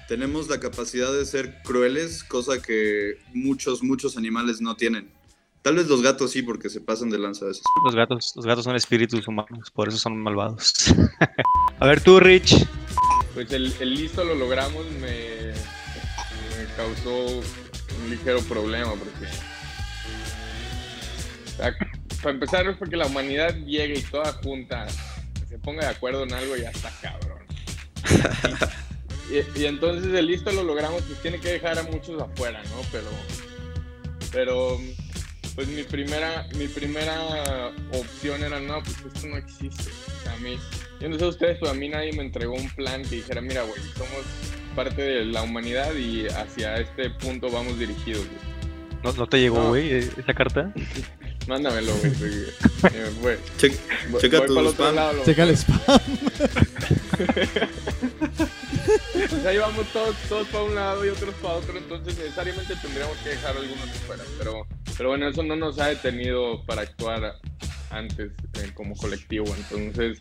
Tenemos 0.08 0.50
la 0.50 0.60
capacidad 0.60 1.12
de 1.12 1.26
ser 1.26 1.62
crueles, 1.64 2.24
cosa 2.24 2.62
que 2.62 3.18
muchos, 3.34 3.82
muchos 3.82 4.18
animales 4.18 4.62
no 4.62 4.76
tienen. 4.76 5.10
Tal 5.62 5.76
vez 5.76 5.88
los 5.88 6.02
gatos 6.02 6.32
sí, 6.32 6.42
porque 6.42 6.70
se 6.70 6.82
pasan 6.82 7.10
de 7.10 7.18
lanza 7.18 7.46
a 7.46 7.48
veces. 7.48 7.64
Los 7.86 7.96
gatos, 7.96 8.34
los 8.36 8.46
gatos 8.46 8.66
son 8.66 8.76
espíritus 8.76 9.28
humanos, 9.28 9.72
por 9.72 9.88
eso 9.88 9.98
son 9.98 10.18
malvados. 10.18 10.94
a 11.80 11.88
ver 11.88 12.02
tú, 12.02 12.20
Rich. 12.20 12.68
Pues 13.34 13.52
el, 13.52 13.74
el 13.80 13.96
listo 13.96 14.24
lo 14.24 14.36
logramos 14.36 14.86
me 15.00 15.54
causó 16.76 17.28
un 17.28 18.10
ligero 18.10 18.42
problema 18.42 18.94
porque... 18.94 19.28
para 22.22 22.34
empezar 22.34 22.68
es 22.68 22.78
porque 22.78 22.98
la 22.98 23.06
humanidad 23.06 23.56
llegue 23.56 24.00
y 24.00 24.02
toda 24.02 24.34
junta 24.34 24.88
se 25.48 25.58
ponga 25.60 25.86
de 25.86 25.92
acuerdo 25.92 26.24
en 26.24 26.34
algo 26.34 26.58
y 26.58 26.62
ya 26.62 26.72
está 26.72 26.92
cabrón. 27.02 27.40
Y, 29.30 29.62
y 29.62 29.66
entonces 29.66 30.14
el 30.14 30.28
listo 30.28 30.52
lo 30.52 30.64
logramos, 30.64 31.02
pues 31.04 31.22
tiene 31.22 31.40
que 31.40 31.54
dejar 31.54 31.80
a 31.80 31.84
muchos 31.84 32.22
afuera, 32.22 32.62
¿no? 32.64 32.82
Pero, 32.92 33.10
pero, 34.32 34.80
pues 35.56 35.68
mi 35.70 35.84
primera, 35.84 36.48
mi 36.56 36.68
primera 36.68 37.72
opción 37.94 38.44
era, 38.44 38.60
no, 38.60 38.84
pues 38.84 38.98
esto 39.14 39.28
no 39.28 39.38
existe. 39.38 39.92
O 39.92 40.24
sea, 40.24 40.34
a 40.34 40.38
mí, 40.38 40.60
yo 41.00 41.10
no 41.10 41.18
sé 41.18 41.26
ustedes, 41.26 41.58
pero 41.60 41.72
a 41.72 41.74
mí 41.74 41.88
nadie 41.88 42.14
me 42.14 42.24
entregó 42.24 42.54
un 42.54 42.70
plan 42.72 43.02
que 43.04 43.16
dijera, 43.16 43.42
mira, 43.42 43.64
güey, 43.64 43.82
somos 43.96 44.26
parte 44.76 45.02
de 45.02 45.26
la 45.26 45.44
humanidad 45.44 45.94
y 45.96 46.28
hacia 46.28 46.78
este 46.78 47.10
punto 47.12 47.50
vamos 47.50 47.78
dirigidos, 47.80 48.26
güey. 48.26 48.54
¿No, 49.04 49.12
no 49.14 49.28
te 49.28 49.40
llegó, 49.40 49.58
No. 49.60 49.70
güey, 49.70 49.92
esa 49.94 50.34
carta? 50.34 50.72
Mándamelo, 51.48 51.94
güey. 51.98 52.14
güey. 52.16 52.34
Eh, 52.94 53.12
güey. 53.22 53.38
Che- 53.58 53.72
Voy- 54.10 54.22
checa 54.22 54.40
voy 54.40 54.48
tu 54.48 54.70
spam. 54.72 54.96
lado, 54.96 55.14
lo- 55.14 55.24
Checa 55.26 55.44
el 55.44 55.52
spam. 55.58 56.00
Pues 59.30 59.46
ahí 59.46 59.58
vamos 59.58 59.86
todos, 59.94 60.16
todos 60.30 60.48
para 60.50 60.64
un 60.64 60.76
lado 60.76 61.06
y 61.06 61.10
otros 61.10 61.34
para 61.36 61.56
otro, 61.56 61.78
entonces 61.78 62.18
necesariamente 62.18 62.76
tendríamos 62.82 63.18
que 63.18 63.30
dejar 63.30 63.56
algunos 63.56 63.90
fuera. 64.06 64.24
Pero, 64.38 64.68
pero 64.98 65.10
bueno, 65.10 65.28
eso 65.28 65.44
no 65.44 65.56
nos 65.56 65.80
ha 65.80 65.88
detenido 65.88 66.64
para 66.66 66.82
actuar 66.82 67.36
antes 67.90 68.32
eh, 68.56 68.72
como 68.74 68.96
colectivo. 68.96 69.46
Entonces, 69.56 70.20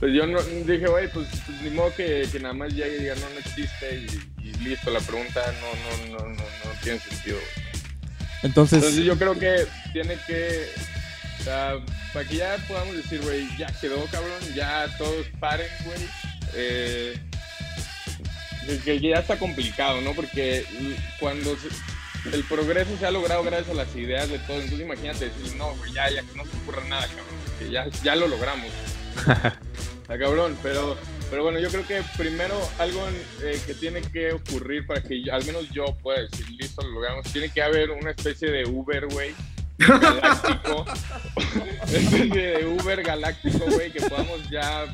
pues 0.00 0.12
yo 0.14 0.26
no, 0.26 0.42
dije, 0.42 0.86
güey, 0.86 1.08
pues, 1.12 1.28
pues 1.46 1.60
ni 1.62 1.70
modo 1.70 1.94
que, 1.94 2.26
que 2.32 2.40
nada 2.40 2.54
más 2.54 2.72
llegue 2.72 2.96
y 2.96 3.00
diga, 3.00 3.14
no, 3.16 3.28
no 3.30 3.38
existe 3.38 4.06
y, 4.40 4.48
y 4.48 4.52
listo, 4.54 4.90
la 4.90 5.00
pregunta 5.00 5.40
no, 5.60 6.08
no, 6.08 6.18
no, 6.18 6.28
no, 6.28 6.42
no 6.42 6.70
tiene 6.82 6.98
sentido. 6.98 7.38
Entonces, 8.42 8.78
Entonces 8.78 9.04
yo 9.04 9.16
creo 9.18 9.38
que 9.38 9.66
tiene 9.92 10.16
que, 10.26 10.66
o 11.40 11.44
sea, 11.44 11.74
para 12.14 12.26
que 12.26 12.36
ya 12.36 12.56
podamos 12.66 12.96
decir, 12.96 13.20
güey, 13.20 13.46
ya 13.58 13.66
quedó, 13.80 14.02
cabrón, 14.06 14.40
ya 14.54 14.86
todos 14.96 15.26
paren, 15.38 15.68
güey. 15.84 16.00
Eh, 16.54 17.18
que, 18.66 18.78
que 18.78 19.00
ya 19.00 19.18
está 19.18 19.38
complicado, 19.38 20.00
¿no? 20.00 20.14
Porque 20.14 20.64
cuando 21.18 21.56
se- 21.56 22.34
el 22.34 22.44
progreso 22.44 22.96
se 22.98 23.06
ha 23.06 23.10
logrado 23.10 23.42
gracias 23.42 23.70
a 23.70 23.74
las 23.74 23.94
ideas 23.96 24.28
de 24.28 24.38
todos, 24.40 24.62
entonces 24.64 24.86
imagínate 24.86 25.30
decir, 25.30 25.56
no, 25.56 25.74
güey, 25.76 25.92
ya, 25.92 26.08
ya 26.10 26.22
que 26.22 26.36
no 26.36 26.44
se 26.44 26.56
ocurra 26.58 26.84
nada, 26.88 27.06
cabrón, 27.08 27.26
que 27.58 27.70
ya, 27.70 27.88
ya 28.02 28.14
lo 28.16 28.28
logramos. 28.28 28.70
Está 30.10 30.24
cabrón, 30.24 30.58
pero, 30.60 30.96
pero 31.30 31.44
bueno, 31.44 31.60
yo 31.60 31.68
creo 31.70 31.86
que 31.86 32.02
primero 32.16 32.56
algo 32.80 33.08
eh, 33.44 33.60
que 33.64 33.74
tiene 33.74 34.02
que 34.02 34.32
ocurrir 34.32 34.84
para 34.84 35.00
que 35.00 35.22
yo- 35.22 35.32
al 35.32 35.44
menos 35.44 35.70
yo 35.70 35.84
pueda 36.02 36.22
decir, 36.22 36.50
listo, 36.50 36.82
lo 36.82 36.90
logramos, 36.94 37.32
tiene 37.32 37.48
que 37.48 37.62
haber 37.62 37.92
una 37.92 38.10
especie 38.10 38.50
de 38.50 38.64
Uber, 38.66 39.06
güey, 39.06 39.32
galáctico, 39.78 40.84
una 41.54 41.64
especie 41.84 42.24
de 42.26 42.66
Uber 42.66 43.02
galáctico, 43.04 43.64
güey, 43.66 43.92
que 43.92 44.00
podamos 44.00 44.50
ya 44.50 44.84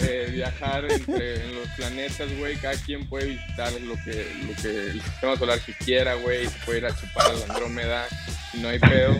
eh, 0.00 0.30
viajar 0.32 0.90
entre 0.90 1.44
en 1.44 1.54
los 1.54 1.68
planetas, 1.76 2.38
güey, 2.38 2.56
cada 2.56 2.76
quien 2.82 3.06
puede 3.10 3.26
visitar 3.26 3.72
lo 3.82 3.94
que, 4.06 4.26
lo 4.46 4.62
que 4.62 4.86
el 4.86 5.02
sistema 5.02 5.36
solar 5.36 5.60
que 5.60 5.74
quiera, 5.74 6.14
güey, 6.14 6.46
se 6.46 6.58
puede 6.64 6.78
ir 6.78 6.86
a 6.86 6.96
chupar 6.98 7.26
a 7.26 7.32
la 7.34 7.44
Andrómeda, 7.44 8.06
y 8.54 8.56
no 8.60 8.70
hay 8.70 8.78
pedo. 8.78 9.18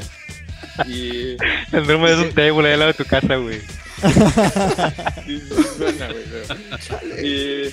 Y 0.87 1.37
El 1.77 1.87
número 1.87 2.09
es 2.09 2.19
un 2.27 2.33
table 2.33 2.69
ahí 2.69 2.73
al 2.73 2.79
lado 2.79 2.93
de 2.93 2.97
tu 2.97 3.05
casa, 3.05 3.37
güey. 3.37 3.61
Suena, 5.77 6.13
güey. 6.13 6.25
pero- 6.31 7.27
Y 7.27 7.71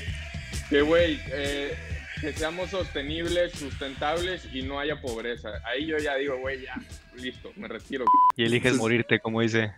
que, 0.70 0.82
güey, 0.82 1.20
eh, 1.32 1.74
que 2.22 2.34
seamos 2.34 2.70
sostenibles, 2.70 3.52
sustentables 3.54 4.48
y 4.54 4.62
no 4.64 4.80
haya 4.80 5.00
pobreza. 5.02 5.50
Ahí 5.66 5.86
yo 5.88 5.98
ya 5.98 6.16
digo, 6.16 6.38
güey, 6.40 6.64
ya, 6.64 6.76
listo, 7.22 7.52
me 7.58 7.68
retiro. 7.68 8.06
Y 8.38 8.44
eliges 8.46 8.76
morirte, 8.76 9.20
como 9.20 9.42
dice. 9.42 9.72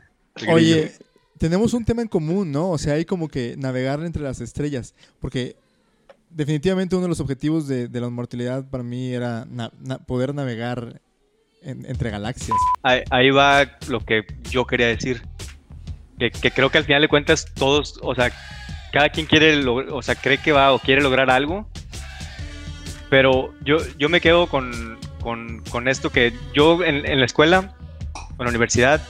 oye, 0.47 0.91
tenemos 1.37 1.73
un 1.73 1.83
tema 1.85 2.01
en 2.01 2.07
común, 2.07 2.51
¿no? 2.51 2.69
O 2.71 2.77
sea, 2.77 2.93
hay 2.93 3.05
como 3.05 3.27
que 3.27 3.55
navegar 3.57 3.99
entre 4.03 4.21
las 4.23 4.41
estrellas. 4.41 4.93
Porque 5.19 5.55
definitivamente 6.29 6.95
uno 6.95 7.03
de 7.03 7.09
los 7.09 7.19
objetivos 7.19 7.67
de, 7.67 7.87
de 7.87 8.01
la 8.01 8.07
inmortalidad 8.07 8.69
para 8.69 8.83
mí 8.83 9.13
era 9.13 9.45
na- 9.49 9.71
na- 9.79 9.97
poder 9.99 10.33
navegar 10.35 11.01
en- 11.61 11.85
entre 11.85 12.09
galaxias. 12.11 12.57
ahí, 12.83 13.01
ahí 13.09 13.31
va 13.31 13.77
lo 13.87 13.99
que 14.01 14.23
yo 14.51 14.65
quería 14.67 14.87
decir. 14.87 15.21
Que, 16.19 16.31
que 16.31 16.51
creo 16.51 16.69
que 16.69 16.77
al 16.77 16.85
final 16.85 17.01
de 17.01 17.07
cuentas 17.07 17.45
todos, 17.53 17.99
o 18.01 18.15
sea, 18.15 18.31
cada 18.91 19.09
quien 19.09 19.25
quiere, 19.25 19.65
o 19.67 20.01
sea, 20.01 20.15
cree 20.15 20.37
que 20.37 20.51
va 20.53 20.73
o 20.73 20.79
quiere 20.79 21.01
lograr 21.01 21.29
algo, 21.29 21.67
pero 23.09 23.53
yo, 23.61 23.77
yo 23.97 24.07
me 24.09 24.21
quedo 24.21 24.47
con, 24.47 24.97
con, 25.21 25.61
con 25.69 25.87
esto 25.87 26.11
que 26.11 26.33
yo 26.53 26.83
en, 26.83 27.05
en 27.05 27.19
la 27.19 27.25
escuela, 27.25 27.75
en 28.37 28.45
la 28.45 28.49
universidad, 28.49 29.01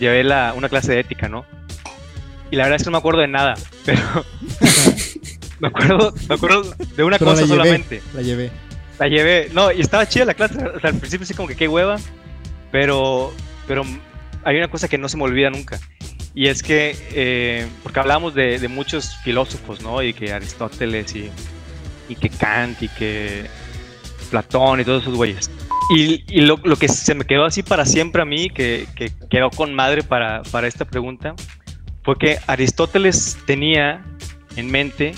llevé 0.00 0.24
la, 0.24 0.54
una 0.56 0.68
clase 0.68 0.92
de 0.92 1.00
ética, 1.00 1.28
¿no? 1.28 1.44
Y 2.50 2.56
la 2.56 2.64
verdad 2.64 2.76
es 2.76 2.82
que 2.82 2.86
no 2.86 2.92
me 2.92 2.98
acuerdo 2.98 3.20
de 3.20 3.28
nada, 3.28 3.54
pero 3.84 4.00
me 5.60 5.68
acuerdo, 5.68 6.14
me 6.28 6.34
acuerdo 6.34 6.62
de 6.96 7.04
una 7.04 7.18
Pero 7.18 7.30
cosa 7.30 7.42
la 7.42 7.46
llevé, 7.46 7.58
solamente. 7.58 8.02
la 8.14 8.22
llevé. 8.22 8.50
La 8.98 9.08
llevé, 9.08 9.50
no, 9.52 9.70
y 9.72 9.80
estaba 9.80 10.08
chida 10.08 10.24
la 10.24 10.34
clase, 10.34 10.56
o 10.58 10.80
sea, 10.80 10.90
al 10.90 10.98
principio 10.98 11.26
sí 11.26 11.34
como 11.34 11.48
que 11.48 11.56
qué 11.56 11.68
hueva, 11.68 11.96
pero, 12.72 13.34
pero 13.66 13.84
hay 14.44 14.56
una 14.56 14.68
cosa 14.68 14.88
que 14.88 14.96
no 14.96 15.08
se 15.10 15.18
me 15.18 15.24
olvida 15.24 15.50
nunca, 15.50 15.78
y 16.36 16.48
es 16.48 16.62
que, 16.62 16.94
eh, 17.12 17.66
porque 17.82 17.98
hablamos 17.98 18.34
de, 18.34 18.58
de 18.58 18.68
muchos 18.68 19.16
filósofos, 19.24 19.80
¿no? 19.80 20.02
Y 20.02 20.12
que 20.12 20.34
Aristóteles 20.34 21.16
y, 21.16 21.30
y 22.10 22.14
que 22.14 22.28
Kant 22.28 22.82
y 22.82 22.88
que 22.88 23.46
Platón 24.30 24.80
y 24.80 24.84
todos 24.84 25.02
esos 25.02 25.14
güeyes. 25.14 25.50
Y, 25.96 26.24
y 26.28 26.42
lo, 26.42 26.58
lo 26.62 26.76
que 26.76 26.88
se 26.88 27.14
me 27.14 27.24
quedó 27.24 27.46
así 27.46 27.62
para 27.62 27.86
siempre 27.86 28.20
a 28.20 28.26
mí, 28.26 28.50
que, 28.50 28.86
que 28.94 29.10
quedó 29.30 29.48
con 29.48 29.72
madre 29.72 30.02
para, 30.02 30.42
para 30.50 30.66
esta 30.66 30.84
pregunta, 30.84 31.34
fue 32.02 32.18
que 32.18 32.38
Aristóteles 32.46 33.38
tenía 33.46 34.04
en 34.56 34.70
mente 34.70 35.14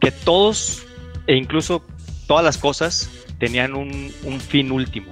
que 0.00 0.10
todos, 0.10 0.82
e 1.26 1.34
incluso 1.34 1.82
todas 2.26 2.44
las 2.44 2.58
cosas, 2.58 3.10
tenían 3.38 3.74
un, 3.74 4.12
un 4.24 4.38
fin 4.38 4.70
último. 4.70 5.10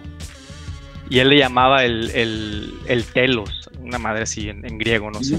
Y 1.09 1.21
él 1.21 1.31
le 1.31 1.39
llamaba 1.39 1.83
el, 1.83 2.11
el, 2.11 2.75
el 2.89 3.05
telos, 3.07 3.62
una 3.83 3.99
madre 3.99 4.23
así 4.23 4.49
en, 4.49 4.65
en 4.65 4.79
griego, 4.79 5.11
no 5.11 5.23
sé. 5.23 5.39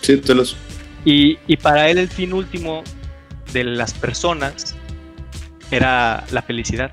Sí, 0.00 0.16
te 0.18 0.34
los. 0.34 0.56
Y, 1.04 1.38
y 1.46 1.56
para 1.56 1.88
él 1.90 1.98
el 1.98 2.08
fin 2.08 2.32
último 2.32 2.82
de 3.52 3.64
las 3.64 3.92
personas 3.94 4.74
era 5.70 6.24
la 6.30 6.42
felicidad. 6.42 6.92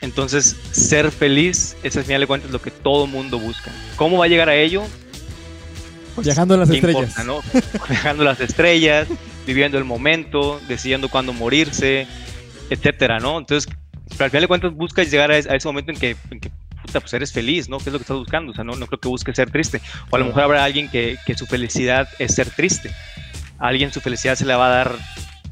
Entonces, 0.00 0.56
ser 0.70 1.10
feliz 1.10 1.76
es 1.82 1.96
al 1.96 2.04
final 2.04 2.20
de 2.20 2.26
cuentas 2.26 2.50
lo 2.50 2.60
que 2.62 2.70
todo 2.70 3.06
mundo 3.06 3.38
busca. 3.38 3.72
¿Cómo 3.96 4.18
va 4.18 4.26
a 4.26 4.28
llegar 4.28 4.48
a 4.48 4.54
ello? 4.54 4.84
Pues, 6.14 6.26
Viajando 6.26 6.54
a 6.54 6.58
las 6.58 6.70
¿qué 6.70 6.76
estrellas. 6.76 7.18
importa, 7.18 7.24
no? 7.24 7.40
Viajando 7.88 8.24
las 8.24 8.40
estrellas, 8.40 9.08
viviendo 9.46 9.78
el 9.78 9.84
momento, 9.84 10.60
decidiendo 10.68 11.08
cuándo 11.08 11.32
morirse, 11.32 12.06
etcétera, 12.70 13.18
¿no? 13.18 13.38
Entonces, 13.38 13.72
pero 14.10 14.24
al 14.24 14.30
final 14.30 14.42
de 14.42 14.48
cuentas 14.48 14.74
buscas 14.74 15.10
llegar 15.10 15.30
a 15.30 15.38
ese, 15.38 15.50
a 15.50 15.56
ese 15.56 15.66
momento 15.68 15.90
en 15.90 15.98
que, 15.98 16.16
en 16.30 16.40
que, 16.40 16.50
puta, 16.88 17.00
pues 17.00 17.12
eres 17.14 17.32
feliz, 17.32 17.68
¿no? 17.68 17.78
¿Qué 17.78 17.90
es 17.90 17.92
lo 17.92 17.98
que 17.98 18.02
estás 18.04 18.16
buscando? 18.16 18.52
O 18.52 18.54
sea, 18.54 18.64
no, 18.64 18.74
no 18.76 18.86
creo 18.86 18.98
que 18.98 19.08
busques 19.08 19.36
ser 19.36 19.50
triste. 19.50 19.80
O 20.10 20.16
a 20.16 20.18
lo 20.18 20.24
mejor 20.26 20.42
habrá 20.42 20.64
alguien 20.64 20.88
que, 20.88 21.18
que 21.26 21.34
su 21.36 21.46
felicidad 21.46 22.08
es 22.18 22.34
ser 22.34 22.50
triste. 22.50 22.90
A 23.58 23.68
alguien 23.68 23.92
su 23.92 24.00
felicidad 24.00 24.34
se 24.36 24.44
le 24.46 24.54
va 24.54 24.66
a 24.66 24.70
dar 24.70 24.92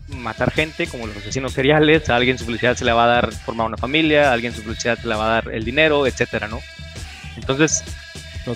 matar 0.09 0.51
gente, 0.53 0.87
como 0.87 1.07
los 1.07 1.17
asesinos 1.17 1.53
seriales. 1.53 2.09
A 2.11 2.17
alguien 2.17 2.39
su 2.39 2.45
felicidad 2.47 2.77
se 2.77 2.85
le 2.85 2.93
va 2.93 3.05
a 3.05 3.09
dar 3.09 3.33
formar 3.33 3.67
una 3.67 3.77
familia. 3.77 4.31
A 4.31 4.33
alguien 4.33 4.55
su 4.55 4.63
felicidad 4.63 4.99
se 4.99 5.07
le 5.09 5.15
va 5.15 5.27
a 5.27 5.31
dar 5.43 5.49
el 5.55 5.65
dinero, 5.65 6.07
etcétera, 6.07 6.49
¿no? 6.49 6.61
Entonces, 7.37 7.85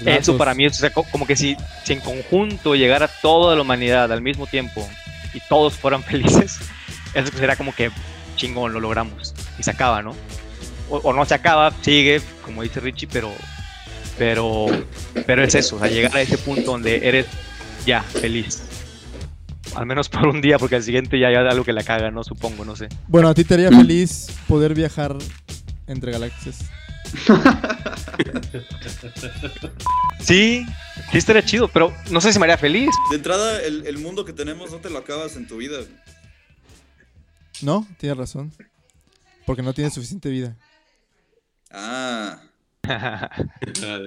eso 0.07 0.33
para 0.39 0.55
mí 0.55 0.65
es 0.65 0.73
o 0.77 0.81
sea, 0.81 0.91
co- 0.91 1.05
como 1.11 1.27
que 1.27 1.37
si, 1.37 1.57
si 1.85 1.93
en 1.93 2.01
conjunto 2.01 2.75
llegara 2.77 3.09
toda 3.09 3.55
la 3.57 3.63
humanidad 3.63 4.11
al 4.13 4.23
mismo 4.23 4.47
tiempo 4.47 4.89
y 5.35 5.41
todos 5.41 5.75
fueran 5.75 6.03
felices, 6.05 6.59
eso 7.13 7.31
sería 7.37 7.57
como 7.57 7.75
que 7.75 7.91
chingón, 8.37 8.73
lo 8.73 8.81
logramos. 8.81 9.35
Y 9.59 9.63
se 9.65 9.71
acaba, 9.73 10.01
¿no? 10.01 10.15
O, 10.91 10.99
o 10.99 11.13
no 11.13 11.25
se 11.25 11.35
acaba, 11.35 11.73
sigue, 11.83 12.21
como 12.45 12.63
dice 12.63 12.81
Richie, 12.81 13.09
pero, 13.11 13.33
pero, 14.19 14.67
pero 15.27 15.43
es 15.43 15.55
eso, 15.55 15.77
o 15.77 15.79
sea, 15.79 15.89
llegar 15.89 16.17
a 16.17 16.21
ese 16.21 16.37
punto 16.37 16.73
donde 16.73 17.09
eres 17.09 17.27
ya 17.87 18.03
feliz. 18.03 18.63
Al 19.75 19.87
menos 19.87 20.09
por 20.09 20.27
un 20.27 20.41
día, 20.41 20.59
porque 20.59 20.77
al 20.77 20.83
siguiente 20.83 21.19
ya 21.19 21.29
hay 21.29 21.37
algo 21.37 21.65
que 21.65 21.73
la 21.73 21.85
caga, 21.85 22.11
¿no? 22.11 22.25
Supongo, 22.25 22.65
no 22.65 22.75
sé. 22.75 22.89
Bueno, 23.07 23.29
a 23.29 23.35
ti 23.35 23.45
te 23.45 23.55
haría 23.55 23.71
feliz 23.71 24.27
poder 24.49 24.75
viajar 24.75 25.17
entre 25.87 26.13
galaxias. 26.13 26.65
Sí, 30.21 30.67
sí 31.11 31.19
estaría 31.19 31.43
chido, 31.43 31.69
pero 31.69 31.93
no 32.11 32.21
sé 32.21 32.33
si 32.33 32.39
me 32.39 32.45
haría 32.45 32.59
feliz. 32.59 32.91
De 33.11 33.17
entrada, 33.17 33.63
el, 33.63 33.87
el 33.87 33.99
mundo 33.99 34.25
que 34.27 34.35
tenemos 34.35 34.71
no 34.71 34.77
te 34.77 34.91
lo 34.91 34.99
acabas 34.99 35.35
en 35.37 35.47
tu 35.47 35.57
vida. 35.57 35.79
No, 37.63 37.87
tienes 37.99 38.19
razón. 38.19 38.53
Porque 39.47 39.63
no 39.63 39.73
tienes 39.73 39.95
suficiente 39.95 40.29
vida. 40.29 40.57
Ah. 41.71 42.43
Ah. 43.85 43.99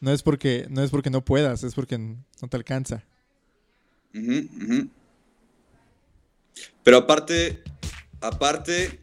No 0.00 0.12
es 0.12 0.22
porque 0.22 0.66
no 0.70 0.82
es 0.82 0.90
porque 0.90 1.10
no 1.10 1.22
puedas, 1.24 1.62
es 1.64 1.74
porque 1.74 1.98
no 1.98 2.48
te 2.48 2.56
alcanza. 2.56 3.02
Pero 6.82 6.96
aparte, 6.96 7.62
aparte, 8.20 9.00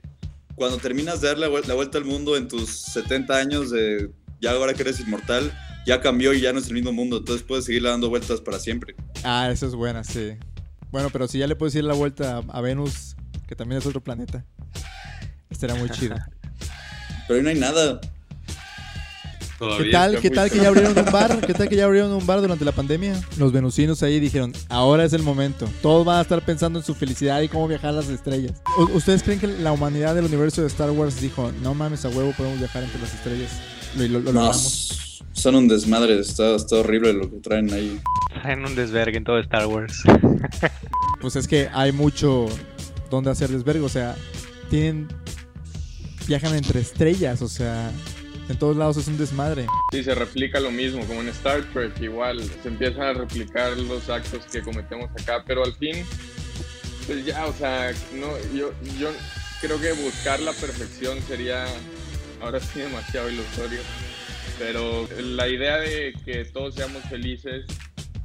cuando 0.56 0.78
terminas 0.78 1.22
de 1.22 1.28
dar 1.28 1.38
la, 1.38 1.48
vuel- 1.50 1.66
la 1.66 1.74
vuelta 1.76 1.98
al 1.98 2.06
mundo 2.06 2.36
en 2.38 2.48
tus 2.48 2.70
70 2.70 3.38
años 3.38 3.70
de 3.70 4.10
ya 4.42 4.52
ahora 4.52 4.74
que 4.74 4.82
eres 4.82 5.00
inmortal, 5.00 5.52
ya 5.86 6.02
cambió 6.02 6.34
y 6.34 6.42
ya 6.42 6.54
no 6.54 6.60
es 6.60 6.68
el 6.68 6.74
mismo 6.74 6.92
mundo, 6.92 7.18
entonces 7.18 7.44
puedes 7.46 7.66
seguirle 7.66 7.90
dando 7.90 8.10
vueltas 8.10 8.42
para 8.42 8.60
siempre. 8.60 8.96
Ah, 9.24 9.50
eso 9.52 9.68
es 9.68 9.76
buena, 9.76 10.04
sí. 10.04 10.34
Bueno, 10.92 11.10
pero 11.12 11.28
si 11.28 11.38
ya 11.40 11.48
le 11.48 11.56
puedes 11.56 11.76
ir 11.76 11.84
la 11.84 11.94
vuelta 11.94 12.38
a, 12.38 12.58
a 12.58 12.62
Venus, 12.62 13.16
que 13.48 13.56
también 13.56 13.80
es 13.80 13.86
otro 13.86 14.02
planeta, 14.02 14.44
estaría 15.50 15.76
muy 15.76 15.90
chido. 15.90 16.16
Pero 17.28 17.38
ahí 17.40 17.44
no 17.44 17.50
hay 17.50 17.60
nada. 17.60 18.00
Todavía. 19.60 19.86
¿Qué 19.86 19.92
tal, 19.92 20.20
qué 20.22 20.30
tal 20.30 20.52
que 20.52 20.58
ya 20.60 20.68
abrieron 20.68 20.96
un 20.98 21.06
bar? 21.12 21.42
¿Qué 21.48 21.54
tal 21.54 21.68
que 21.68 21.76
ya 21.76 21.86
abrieron 21.86 22.12
un 22.12 22.26
bar 22.28 22.40
durante 22.42 22.64
la 22.64 22.72
pandemia? 22.74 23.20
Los 23.38 23.52
venusinos 23.52 24.04
ahí 24.04 24.20
dijeron, 24.20 24.54
ahora 24.70 25.04
es 25.04 25.14
el 25.14 25.24
momento. 25.24 25.68
Todos 25.82 26.06
van 26.06 26.20
a 26.20 26.22
estar 26.22 26.44
pensando 26.46 26.78
en 26.78 26.86
su 26.86 26.94
felicidad 26.94 27.42
y 27.42 27.48
cómo 27.48 27.68
viajar 27.68 27.90
a 27.90 27.94
las 27.94 28.08
estrellas. 28.10 28.54
¿U- 28.78 28.92
¿Ustedes 28.96 29.24
creen 29.24 29.40
que 29.40 29.48
la 29.48 29.72
humanidad 29.72 30.14
del 30.14 30.26
universo 30.26 30.62
de 30.62 30.68
Star 30.68 30.92
Wars 30.92 31.20
dijo, 31.22 31.52
no 31.64 31.74
mames, 31.74 32.06
a 32.06 32.10
huevo 32.10 32.34
podemos 32.38 32.60
viajar 32.60 32.84
entre 32.84 33.02
las 33.02 33.14
estrellas? 33.16 33.52
Lo, 33.96 34.04
lo- 34.04 34.20
lo 34.20 34.32
No, 34.32 34.42
logramos. 34.42 35.24
son 35.32 35.56
un 35.56 35.68
desmadre, 35.68 36.20
está, 36.20 36.56
está 36.56 36.76
horrible 36.76 37.14
lo 37.14 37.28
que 37.32 37.38
traen 37.38 37.74
ahí. 37.74 38.00
En 38.44 38.64
un 38.64 38.76
desvergue 38.76 39.18
en 39.18 39.24
todo 39.24 39.40
Star 39.40 39.66
Wars. 39.66 40.04
Pues 41.20 41.36
es 41.36 41.48
que 41.48 41.68
hay 41.74 41.92
mucho 41.92 42.46
donde 43.10 43.32
hacer 43.32 43.50
desvergue, 43.50 43.82
o 43.84 43.90
sea, 43.90 44.16
tienen 44.70 45.08
viajan 46.28 46.56
entre 46.56 46.82
estrellas, 46.82 47.42
o 47.42 47.48
sea, 47.48 47.92
en 48.50 48.58
todos 48.58 48.76
lados 48.76 48.98
es 48.98 49.08
un 49.08 49.18
desmadre. 49.18 49.66
Sí, 49.92 50.04
se 50.04 50.14
replica 50.14 50.60
lo 50.60 50.72
mismo, 50.72 51.06
como 51.06 51.22
en 51.22 51.30
Star 51.30 51.64
Trek, 51.74 52.00
igual, 52.02 52.42
se 52.62 52.68
empiezan 52.68 53.04
a 53.04 53.14
replicar 53.14 53.78
los 53.78 54.10
actos 54.10 54.46
que 54.52 54.62
cometemos 54.62 55.10
acá, 55.22 55.44
pero 55.46 55.64
al 55.64 55.74
fin, 55.76 56.06
pues 57.06 57.26
ya, 57.26 57.46
o 57.46 57.54
sea, 57.54 57.92
no, 58.14 58.28
yo, 58.54 58.74
yo 59.00 59.10
creo 59.62 59.80
que 59.80 59.94
buscar 59.94 60.40
la 60.40 60.54
perfección 60.54 61.20
sería, 61.28 61.66
ahora 62.42 62.60
sí, 62.60 62.80
demasiado 62.80 63.30
ilusorio, 63.30 63.80
pero 64.60 65.08
la 65.20 65.48
idea 65.48 65.78
de 65.78 66.14
que 66.26 66.46
todos 66.46 66.76
seamos 66.76 67.04
felices, 67.04 67.66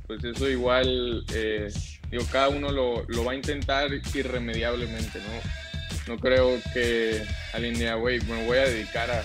pues 0.07 0.25
eso 0.25 0.49
igual, 0.49 1.25
eh, 1.35 1.73
digo, 2.11 2.25
cada 2.31 2.49
uno 2.49 2.71
lo, 2.71 3.05
lo 3.09 3.25
va 3.25 3.33
a 3.33 3.35
intentar 3.37 3.91
irremediablemente, 4.15 5.19
¿no? 5.19 5.72
No 6.07 6.19
creo 6.19 6.61
que 6.73 7.23
alguien 7.53 7.75
diga, 7.75 7.95
güey, 7.95 8.21
me 8.23 8.45
voy 8.45 8.59
a 8.59 8.65
dedicar 8.65 9.11
a, 9.11 9.23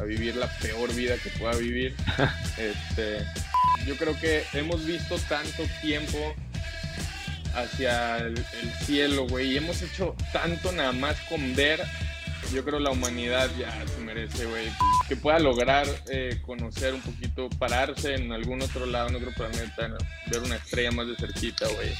a 0.00 0.04
vivir 0.04 0.36
la 0.36 0.46
peor 0.58 0.94
vida 0.94 1.16
que 1.22 1.30
pueda 1.30 1.54
vivir. 1.56 1.94
Este, 2.56 3.18
yo 3.84 3.96
creo 3.96 4.16
que 4.20 4.44
hemos 4.52 4.86
visto 4.86 5.18
tanto 5.28 5.64
tiempo 5.82 6.18
hacia 7.54 8.18
el, 8.18 8.38
el 8.38 8.72
cielo, 8.86 9.26
güey, 9.26 9.52
y 9.52 9.56
hemos 9.56 9.82
hecho 9.82 10.14
tanto 10.32 10.70
nada 10.72 10.92
más 10.92 11.16
con 11.28 11.54
ver. 11.54 11.82
Yo 12.52 12.64
creo 12.64 12.78
la 12.78 12.90
humanidad 12.90 13.50
ya 13.58 13.72
se 13.86 14.00
merece, 14.02 14.44
güey, 14.44 14.68
que 15.08 15.16
pueda 15.16 15.38
lograr 15.38 15.86
eh, 16.08 16.40
conocer 16.44 16.94
un 16.94 17.00
poquito, 17.00 17.48
pararse 17.58 18.14
en 18.14 18.32
algún 18.32 18.62
otro 18.62 18.86
lado, 18.86 19.08
en 19.08 19.16
otro 19.16 19.32
planeta, 19.32 19.88
¿no? 19.88 19.96
ver 20.30 20.42
una 20.42 20.56
estrella 20.56 20.92
más 20.92 21.08
de 21.08 21.16
cerquita, 21.16 21.66
güey. 21.68 21.92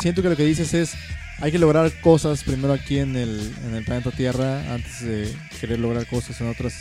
Siento 0.00 0.22
que 0.22 0.30
lo 0.30 0.36
que 0.36 0.44
dices 0.44 0.72
es, 0.74 0.94
hay 1.42 1.50
que 1.50 1.58
lograr 1.58 1.92
cosas 2.02 2.44
primero 2.44 2.72
aquí 2.72 2.98
en 2.98 3.16
el, 3.16 3.52
en 3.66 3.74
el 3.74 3.84
planeta 3.84 4.12
Tierra 4.12 4.72
antes 4.72 5.04
de 5.04 5.36
querer 5.60 5.80
lograr 5.80 6.06
cosas 6.06 6.40
en 6.40 6.48
otras 6.48 6.72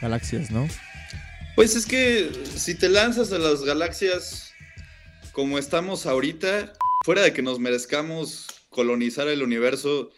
galaxias, 0.00 0.52
¿no? 0.52 0.68
Pues 1.56 1.74
es 1.74 1.84
que 1.84 2.30
si 2.54 2.76
te 2.76 2.88
lanzas 2.88 3.32
a 3.32 3.38
las 3.38 3.64
galaxias 3.64 4.52
como 5.32 5.58
estamos 5.58 6.06
ahorita, 6.06 6.74
fuera 7.04 7.22
de 7.22 7.32
que 7.32 7.42
nos 7.42 7.58
merezcamos 7.58 8.46
colonizar 8.68 9.26
el 9.26 9.42
universo, 9.42 10.12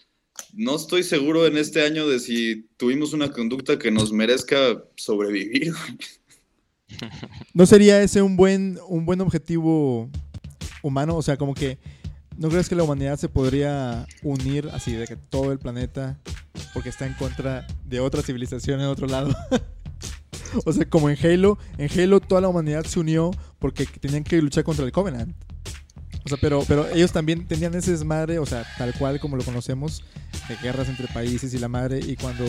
no 0.52 0.76
estoy 0.76 1.02
seguro 1.02 1.46
en 1.46 1.56
este 1.56 1.82
año 1.82 2.06
de 2.06 2.20
si 2.20 2.68
tuvimos 2.76 3.14
una 3.14 3.32
conducta 3.32 3.78
que 3.78 3.90
nos 3.90 4.12
merezca 4.12 4.84
sobrevivir. 4.96 5.72
¿No 7.54 7.64
sería 7.64 8.02
ese 8.02 8.20
un 8.20 8.36
buen, 8.36 8.78
un 8.88 9.06
buen 9.06 9.22
objetivo 9.22 10.10
humano? 10.82 11.16
O 11.16 11.22
sea, 11.22 11.38
como 11.38 11.54
que, 11.54 11.78
¿no 12.38 12.48
crees 12.48 12.68
que 12.68 12.74
la 12.74 12.82
humanidad 12.82 13.18
se 13.18 13.28
podría 13.28 14.06
unir 14.22 14.68
así 14.72 14.92
de 14.92 15.06
que 15.06 15.16
todo 15.16 15.52
el 15.52 15.58
planeta, 15.58 16.18
porque 16.74 16.88
está 16.88 17.06
en 17.06 17.14
contra 17.14 17.66
de 17.84 18.00
otra 18.00 18.22
civilización 18.22 18.80
en 18.80 18.86
otro 18.86 19.06
lado? 19.06 19.34
o 20.64 20.72
sea, 20.72 20.88
como 20.88 21.10
en 21.10 21.16
Halo, 21.24 21.58
en 21.78 21.90
Halo 22.00 22.20
toda 22.20 22.40
la 22.40 22.48
humanidad 22.48 22.84
se 22.84 23.00
unió 23.00 23.30
porque 23.58 23.86
tenían 23.86 24.24
que 24.24 24.40
luchar 24.40 24.64
contra 24.64 24.84
el 24.84 24.92
Covenant. 24.92 25.34
O 26.24 26.28
sea, 26.28 26.38
pero, 26.40 26.64
pero 26.66 26.88
ellos 26.88 27.12
también 27.12 27.46
tenían 27.46 27.72
ese 27.74 27.92
desmadre, 27.92 28.40
o 28.40 28.46
sea, 28.46 28.64
tal 28.78 28.92
cual 28.94 29.20
como 29.20 29.36
lo 29.36 29.44
conocemos, 29.44 30.02
de 30.48 30.56
guerras 30.56 30.88
entre 30.88 31.06
países 31.06 31.54
y 31.54 31.58
la 31.58 31.68
madre. 31.68 32.00
Y 32.00 32.16
cuando, 32.16 32.44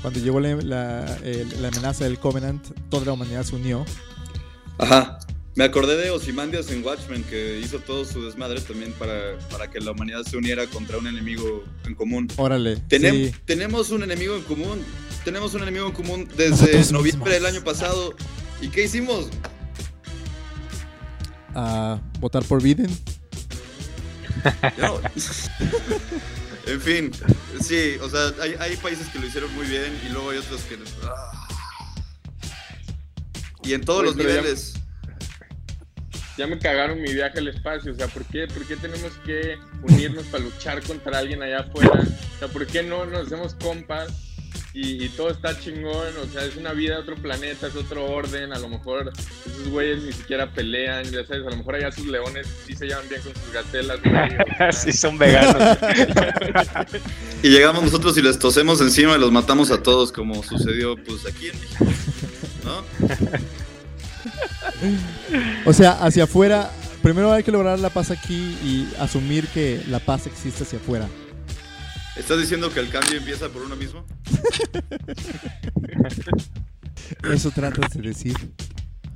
cuando 0.00 0.18
llegó 0.18 0.40
la, 0.40 0.56
la- 0.56 1.68
amenaza 1.68 2.04
del 2.04 2.18
Covenant, 2.18 2.66
toda 2.88 3.04
la 3.04 3.12
humanidad 3.12 3.42
se 3.42 3.54
unió. 3.56 3.84
Ajá. 4.78 5.18
Me 5.58 5.64
acordé 5.64 5.96
de 5.96 6.10
Ozymandias 6.10 6.70
en 6.70 6.84
Watchmen, 6.86 7.24
que 7.24 7.58
hizo 7.58 7.80
todo 7.80 8.04
su 8.04 8.24
desmadre 8.24 8.60
también 8.60 8.92
para, 8.92 9.36
para 9.50 9.68
que 9.68 9.80
la 9.80 9.90
humanidad 9.90 10.22
se 10.22 10.36
uniera 10.36 10.68
contra 10.68 10.98
un 10.98 11.08
enemigo 11.08 11.64
en 11.84 11.96
común. 11.96 12.28
Órale. 12.36 12.76
Tenem- 12.88 13.32
sí. 13.32 13.34
Tenemos 13.44 13.90
un 13.90 14.04
enemigo 14.04 14.36
en 14.36 14.42
común. 14.42 14.84
Tenemos 15.24 15.54
un 15.54 15.62
enemigo 15.62 15.86
en 15.88 15.92
común 15.94 16.28
desde 16.36 16.50
Nosotros 16.50 16.92
noviembre 16.92 17.34
del 17.34 17.46
año 17.46 17.64
pasado. 17.64 18.14
¿Y 18.60 18.68
qué 18.68 18.84
hicimos? 18.84 19.30
A 21.56 22.00
votar 22.20 22.44
por 22.44 22.62
Biden. 22.62 22.96
No. 24.78 25.00
en 26.72 26.80
fin, 26.80 27.10
sí, 27.60 27.96
o 28.00 28.08
sea, 28.08 28.32
hay, 28.40 28.54
hay 28.60 28.76
países 28.76 29.08
que 29.08 29.18
lo 29.18 29.26
hicieron 29.26 29.52
muy 29.56 29.66
bien 29.66 29.92
y 30.06 30.12
luego 30.12 30.30
hay 30.30 30.38
otros 30.38 30.60
que... 30.62 30.78
ah. 31.02 31.48
Y 33.64 33.72
en 33.74 33.80
todos 33.80 34.02
Oye, 34.02 34.06
los 34.06 34.16
ya- 34.16 34.22
niveles. 34.22 34.74
Ya 36.38 36.46
me 36.46 36.56
cagaron 36.56 37.02
mi 37.02 37.12
viaje 37.12 37.40
al 37.40 37.48
espacio, 37.48 37.90
o 37.90 37.94
sea, 37.96 38.06
¿por 38.06 38.24
qué, 38.26 38.46
¿por 38.46 38.64
qué 38.64 38.76
tenemos 38.76 39.10
que 39.26 39.58
unirnos 39.82 40.24
para 40.26 40.44
luchar 40.44 40.80
contra 40.84 41.18
alguien 41.18 41.42
allá 41.42 41.60
afuera? 41.62 42.00
O 42.00 42.38
sea, 42.38 42.46
¿por 42.46 42.64
qué 42.64 42.84
no 42.84 43.04
nos 43.06 43.26
hacemos 43.26 43.54
compas 43.54 44.12
y, 44.72 45.04
y 45.04 45.08
todo 45.08 45.30
está 45.30 45.58
chingón? 45.58 46.16
O 46.22 46.32
sea, 46.32 46.44
es 46.44 46.54
una 46.56 46.72
vida 46.74 46.94
de 46.94 47.00
otro 47.00 47.16
planeta, 47.16 47.66
es 47.66 47.74
otro 47.74 48.06
orden, 48.06 48.52
a 48.52 48.58
lo 48.60 48.68
mejor 48.68 49.10
esos 49.46 49.68
güeyes 49.68 50.04
ni 50.04 50.12
siquiera 50.12 50.48
pelean, 50.52 51.06
ya 51.06 51.26
sabes, 51.26 51.44
a 51.44 51.50
lo 51.50 51.56
mejor 51.56 51.74
allá 51.74 51.90
sus 51.90 52.06
leones 52.06 52.46
sí 52.64 52.76
se 52.76 52.86
llevan 52.86 53.08
bien 53.08 53.20
con 53.20 53.34
sus 53.34 53.52
gatelas, 53.52 53.98
güey. 54.00 54.72
sí, 54.72 54.92
son 54.92 55.18
veganos. 55.18 55.76
Y 57.42 57.50
llegamos 57.50 57.82
nosotros 57.82 58.16
y 58.16 58.22
les 58.22 58.38
tosemos 58.38 58.80
encima 58.80 59.16
y 59.16 59.20
los 59.20 59.32
matamos 59.32 59.72
a 59.72 59.82
todos, 59.82 60.12
como 60.12 60.42
sucedió 60.44 60.96
pues 60.96 61.26
aquí 61.26 61.48
en 61.48 61.60
México. 61.60 61.86
¿No? 62.64 62.84
O 65.64 65.72
sea, 65.72 65.92
hacia 65.92 66.24
afuera, 66.24 66.70
primero 67.02 67.32
hay 67.32 67.42
que 67.42 67.52
lograr 67.52 67.78
la 67.78 67.90
paz 67.90 68.10
aquí 68.10 68.56
y 68.64 68.88
asumir 68.98 69.46
que 69.48 69.82
la 69.88 69.98
paz 69.98 70.26
existe 70.26 70.64
hacia 70.64 70.78
afuera. 70.78 71.08
¿Estás 72.16 72.40
diciendo 72.40 72.72
que 72.72 72.80
el 72.80 72.88
cambio 72.90 73.16
empieza 73.16 73.48
por 73.48 73.62
uno 73.62 73.76
mismo? 73.76 74.04
Eso 77.32 77.50
tratas 77.50 77.94
de 77.94 78.02
decir. 78.02 78.36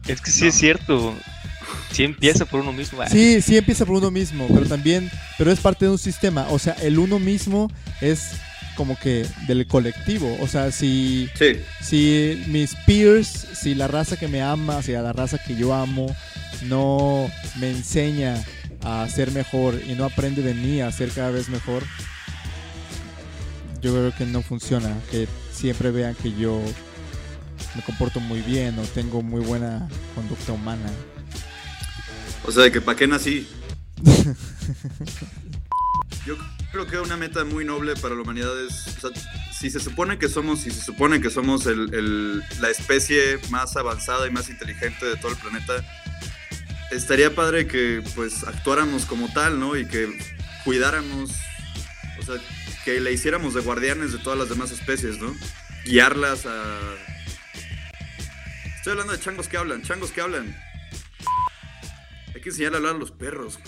es 0.06 0.20
que 0.20 0.30
sí 0.30 0.46
es 0.46 0.54
cierto. 0.54 1.14
Sí 1.90 2.04
empieza 2.04 2.44
por 2.46 2.60
uno 2.60 2.72
mismo. 2.72 3.00
Sí, 3.10 3.42
sí 3.42 3.56
empieza 3.56 3.84
por 3.84 3.96
uno 3.96 4.10
mismo, 4.10 4.46
pero 4.48 4.66
también, 4.66 5.10
pero 5.36 5.50
es 5.50 5.60
parte 5.60 5.84
de 5.84 5.90
un 5.90 5.98
sistema. 5.98 6.46
O 6.50 6.58
sea, 6.58 6.74
el 6.74 6.98
uno 6.98 7.18
mismo 7.18 7.70
es 8.00 8.32
como 8.76 8.98
que 8.98 9.26
del 9.46 9.66
colectivo. 9.66 10.36
O 10.40 10.48
sea, 10.48 10.70
si, 10.72 11.28
Sí. 11.34 11.56
si 11.82 12.42
mis 12.48 12.74
peers, 12.86 13.28
si 13.28 13.74
la 13.74 13.88
raza 13.88 14.16
que 14.16 14.28
me 14.28 14.42
ama, 14.42 14.82
si 14.82 14.92
la 14.92 15.12
raza 15.12 15.38
que 15.38 15.54
yo 15.56 15.74
amo, 15.74 16.14
no 16.62 17.30
me 17.58 17.70
enseña 17.70 18.42
a 18.82 19.08
ser 19.08 19.30
mejor 19.32 19.80
y 19.86 19.94
no 19.94 20.04
aprende 20.04 20.42
de 20.42 20.54
mí 20.54 20.80
a 20.80 20.90
ser 20.92 21.10
cada 21.10 21.30
vez 21.30 21.48
mejor, 21.48 21.84
yo 23.80 23.92
creo 23.92 24.14
que 24.16 24.26
no 24.26 24.42
funciona. 24.42 24.96
Que 25.10 25.28
siempre 25.52 25.90
vean 25.90 26.14
que 26.14 26.32
yo 26.32 26.60
me 27.74 27.82
comporto 27.82 28.20
muy 28.20 28.40
bien 28.40 28.78
o 28.78 28.82
tengo 28.82 29.22
muy 29.22 29.44
buena 29.44 29.88
conducta 30.14 30.52
humana. 30.52 30.90
O 32.44 32.50
sea, 32.52 32.64
de 32.64 32.72
que 32.72 32.80
para 32.80 32.96
qué 32.98 33.06
nací. 33.06 33.46
Yo 36.24 36.36
creo 36.70 36.86
que 36.86 36.98
una 36.98 37.16
meta 37.16 37.44
muy 37.44 37.64
noble 37.64 37.94
para 37.96 38.14
la 38.14 38.22
humanidad 38.22 38.58
es, 38.64 38.84
si 39.58 39.70
se 39.70 39.80
supone 39.80 40.18
que 40.18 40.28
somos, 40.28 40.60
si 40.60 40.70
se 40.70 40.80
supone 40.80 41.20
que 41.20 41.30
somos 41.30 41.66
el- 41.66 41.92
el- 41.94 42.38
la 42.60 42.70
especie 42.70 43.38
más 43.50 43.76
avanzada 43.76 44.26
y 44.26 44.30
más 44.30 44.48
inteligente 44.48 45.04
de 45.04 45.16
todo 45.16 45.32
el 45.32 45.38
planeta, 45.38 45.84
estaría 46.92 47.34
padre 47.34 47.66
que 47.66 48.02
pues 48.14 48.44
actuáramos 48.44 49.04
como 49.06 49.32
tal, 49.32 49.58
¿no? 49.58 49.76
Y 49.76 49.86
que 49.86 50.16
cuidáramos, 50.64 51.32
o 52.20 52.22
sea, 52.22 52.36
que 52.84 53.00
le 53.00 53.12
hiciéramos 53.12 53.54
de 53.54 53.60
guardianes 53.60 54.12
de 54.12 54.18
todas 54.18 54.38
las 54.38 54.48
demás 54.48 54.70
especies, 54.70 55.18
¿no? 55.18 55.34
Guiarlas 55.84 56.46
a... 56.46 56.78
Estoy 58.76 58.92
hablando 58.92 59.12
de 59.12 59.20
changos 59.20 59.48
que 59.48 59.56
hablan, 59.56 59.82
changos 59.82 60.10
que 60.12 60.20
hablan. 60.20 60.56
Hay 62.34 62.40
que 62.40 62.48
enseñar 62.50 62.74
a 62.74 62.76
hablar 62.76 62.94
a 62.94 62.98
los 62.98 63.10
perros. 63.10 63.58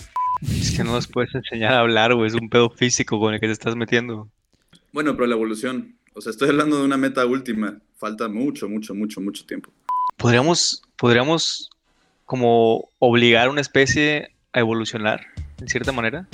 Es 0.49 0.75
que 0.75 0.83
no 0.83 0.93
nos 0.93 1.07
puedes 1.07 1.33
enseñar 1.33 1.73
a 1.73 1.79
hablar, 1.79 2.13
güey. 2.13 2.27
Es 2.27 2.33
un 2.33 2.49
pedo 2.49 2.69
físico 2.69 3.19
con 3.19 3.33
el 3.33 3.39
que 3.39 3.47
te 3.47 3.53
estás 3.53 3.75
metiendo. 3.75 4.29
Bueno, 4.91 5.15
pero 5.15 5.27
la 5.27 5.35
evolución. 5.35 5.95
O 6.13 6.21
sea, 6.21 6.31
estoy 6.31 6.49
hablando 6.49 6.79
de 6.79 6.85
una 6.85 6.97
meta 6.97 7.25
última. 7.25 7.79
Falta 7.97 8.27
mucho, 8.27 8.69
mucho, 8.69 8.93
mucho, 8.93 9.21
mucho 9.21 9.45
tiempo. 9.45 9.71
Podríamos, 10.17 10.81
podríamos 10.97 11.69
como 12.25 12.89
obligar 12.99 13.47
a 13.47 13.49
una 13.49 13.61
especie 13.61 14.31
a 14.53 14.59
evolucionar, 14.59 15.25
en 15.59 15.67
cierta 15.67 15.91
manera. 15.91 16.27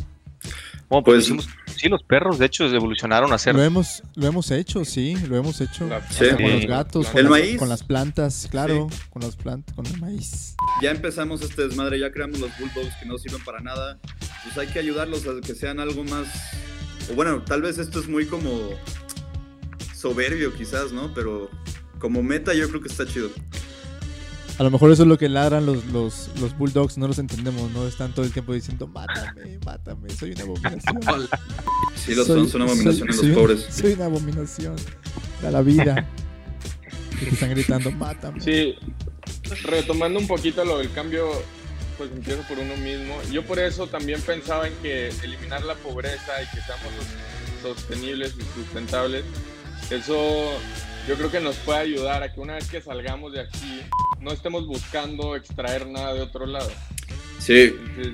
Bueno, 0.91 1.05
pues, 1.05 1.15
Pues- 1.15 1.23
hicimos- 1.25 1.47
sí, 1.77 1.87
los 1.87 2.03
perros, 2.03 2.37
de 2.37 2.47
hecho, 2.47 2.65
evolucionaron 2.65 3.31
a 3.31 3.37
ser. 3.37 3.55
Lo 3.55 3.63
hemos, 3.63 4.03
lo 4.15 4.27
hemos 4.27 4.51
hecho, 4.51 4.83
sí, 4.83 5.15
lo 5.29 5.37
hemos 5.37 5.61
hecho. 5.61 5.87
La- 5.87 6.01
Sí. 6.11 6.25
con 6.35 6.51
los 6.51 6.65
gatos, 6.65 7.07
con, 7.07 7.17
El 7.17 7.23
las, 7.23 7.31
maíz. 7.31 7.57
con 7.57 7.69
las 7.69 7.83
plantas, 7.83 8.47
claro, 8.51 8.89
con 9.09 9.21
las 9.21 9.37
plantas, 9.37 9.73
con 9.73 9.85
el 9.85 9.97
maíz. 10.01 10.53
Ya 10.81 10.91
empezamos 10.91 11.41
este 11.43 11.65
desmadre, 11.65 11.97
ya 11.97 12.11
creamos 12.11 12.39
los 12.39 12.51
bulldogs 12.59 12.93
que 12.99 13.05
no 13.05 13.17
sirven 13.17 13.41
para 13.45 13.61
nada. 13.61 13.99
Pues 14.43 14.57
hay 14.57 14.67
que 14.67 14.79
ayudarlos 14.79 15.25
a 15.27 15.39
que 15.39 15.55
sean 15.55 15.79
algo 15.79 16.03
más. 16.03 16.27
O 17.09 17.13
bueno, 17.15 17.41
tal 17.41 17.61
vez 17.61 17.77
esto 17.77 18.01
es 18.01 18.09
muy 18.09 18.25
como 18.25 18.51
soberbio, 19.95 20.53
quizás, 20.55 20.91
¿no? 20.91 21.13
Pero 21.13 21.49
como 21.99 22.21
meta, 22.21 22.53
yo 22.53 22.67
creo 22.67 22.81
que 22.81 22.89
está 22.89 23.05
chido. 23.05 23.29
A 24.59 24.63
lo 24.63 24.69
mejor 24.69 24.91
eso 24.91 25.01
es 25.03 25.07
lo 25.07 25.17
que 25.17 25.27
ladran 25.29 25.65
los, 25.65 25.85
los, 25.85 26.29
los 26.39 26.55
bulldogs, 26.57 26.97
no 26.97 27.07
los 27.07 27.17
entendemos, 27.17 27.71
¿no? 27.71 27.87
Están 27.87 28.13
todo 28.13 28.25
el 28.25 28.31
tiempo 28.31 28.53
diciendo, 28.53 28.85
mátame, 28.87 29.57
mátame, 29.65 30.09
soy 30.11 30.31
una 30.33 30.43
abominación. 30.43 31.01
Sí, 31.95 32.13
los 32.13 32.27
Soy- 32.27 32.39
son, 32.41 32.49
son 32.49 32.61
una 32.61 32.71
abominación 32.71 33.07
soy- 33.07 33.07
en 33.07 33.13
soy 33.13 33.27
los 33.29 33.37
un- 33.37 33.41
pobres. 33.43 33.67
Soy 33.73 33.93
una 33.93 34.05
abominación 34.05 34.75
a 35.47 35.51
la 35.51 35.61
vida. 35.61 36.07
Y 37.21 37.25
te 37.25 37.29
están 37.31 37.49
gritando, 37.51 37.91
mátame. 37.91 38.39
Sí, 38.39 38.75
retomando 39.63 40.19
un 40.19 40.27
poquito 40.27 40.63
lo 40.63 40.77
del 40.77 40.91
cambio, 40.91 41.27
pues 41.97 42.11
empieza 42.11 42.47
por 42.47 42.59
uno 42.59 42.75
mismo. 42.77 43.15
Yo 43.31 43.43
por 43.43 43.57
eso 43.57 43.87
también 43.87 44.21
pensaba 44.21 44.67
en 44.67 44.73
que 44.83 45.09
eliminar 45.23 45.63
la 45.63 45.73
pobreza 45.75 46.33
y 46.43 46.55
que 46.55 46.61
seamos 46.61 46.85
sos- 47.63 47.77
sostenibles 47.77 48.35
y 48.37 48.59
sustentables, 48.59 49.23
eso 49.89 50.51
yo 51.07 51.15
creo 51.15 51.31
que 51.31 51.39
nos 51.39 51.55
puede 51.57 51.79
ayudar 51.79 52.23
a 52.23 52.33
que 52.33 52.39
una 52.39 52.55
vez 52.55 52.69
que 52.69 52.81
salgamos 52.81 53.33
de 53.33 53.41
aquí 53.41 53.81
no 54.19 54.31
estemos 54.31 54.67
buscando 54.67 55.35
extraer 55.35 55.87
nada 55.87 56.13
de 56.13 56.21
otro 56.21 56.45
lado. 56.45 56.69
Sí, 57.39 57.73
Entonces, 57.75 58.13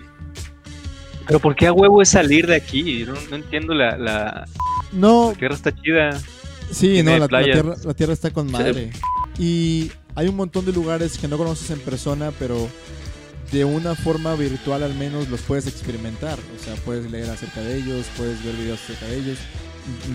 Pero 1.27 1.39
¿por 1.39 1.55
qué 1.55 1.67
a 1.67 1.73
huevo 1.73 2.01
es 2.01 2.09
salir 2.09 2.47
de 2.47 2.55
aquí? 2.55 3.03
No, 3.05 3.13
no 3.29 3.35
entiendo 3.35 3.73
la, 3.73 3.97
la 3.97 4.45
No, 4.93 5.31
la 5.31 5.37
tierra 5.37 5.55
está 5.55 5.75
chida. 5.75 6.21
Sí, 6.71 7.03
no, 7.03 7.17
la, 7.17 7.27
la 7.29 7.43
tierra, 7.43 7.75
la 7.83 7.93
tierra 7.93 8.13
está 8.13 8.31
con 8.31 8.51
madre. 8.51 8.91
Y 9.37 9.91
hay 10.15 10.27
un 10.27 10.35
montón 10.35 10.65
de 10.65 10.71
lugares 10.73 11.17
que 11.17 11.27
no 11.27 11.37
conoces 11.37 11.69
en 11.71 11.79
persona, 11.79 12.31
pero 12.39 12.69
de 13.51 13.65
una 13.65 13.95
forma 13.95 14.35
virtual 14.35 14.83
al 14.83 14.93
menos 14.95 15.29
los 15.29 15.41
puedes 15.41 15.67
experimentar. 15.67 16.37
O 16.39 16.63
sea, 16.63 16.75
puedes 16.75 17.09
leer 17.11 17.29
acerca 17.29 17.61
de 17.61 17.77
ellos, 17.77 18.05
puedes 18.17 18.43
ver 18.43 18.55
videos 18.55 18.79
acerca 18.81 19.05
de 19.07 19.17
ellos. 19.17 19.37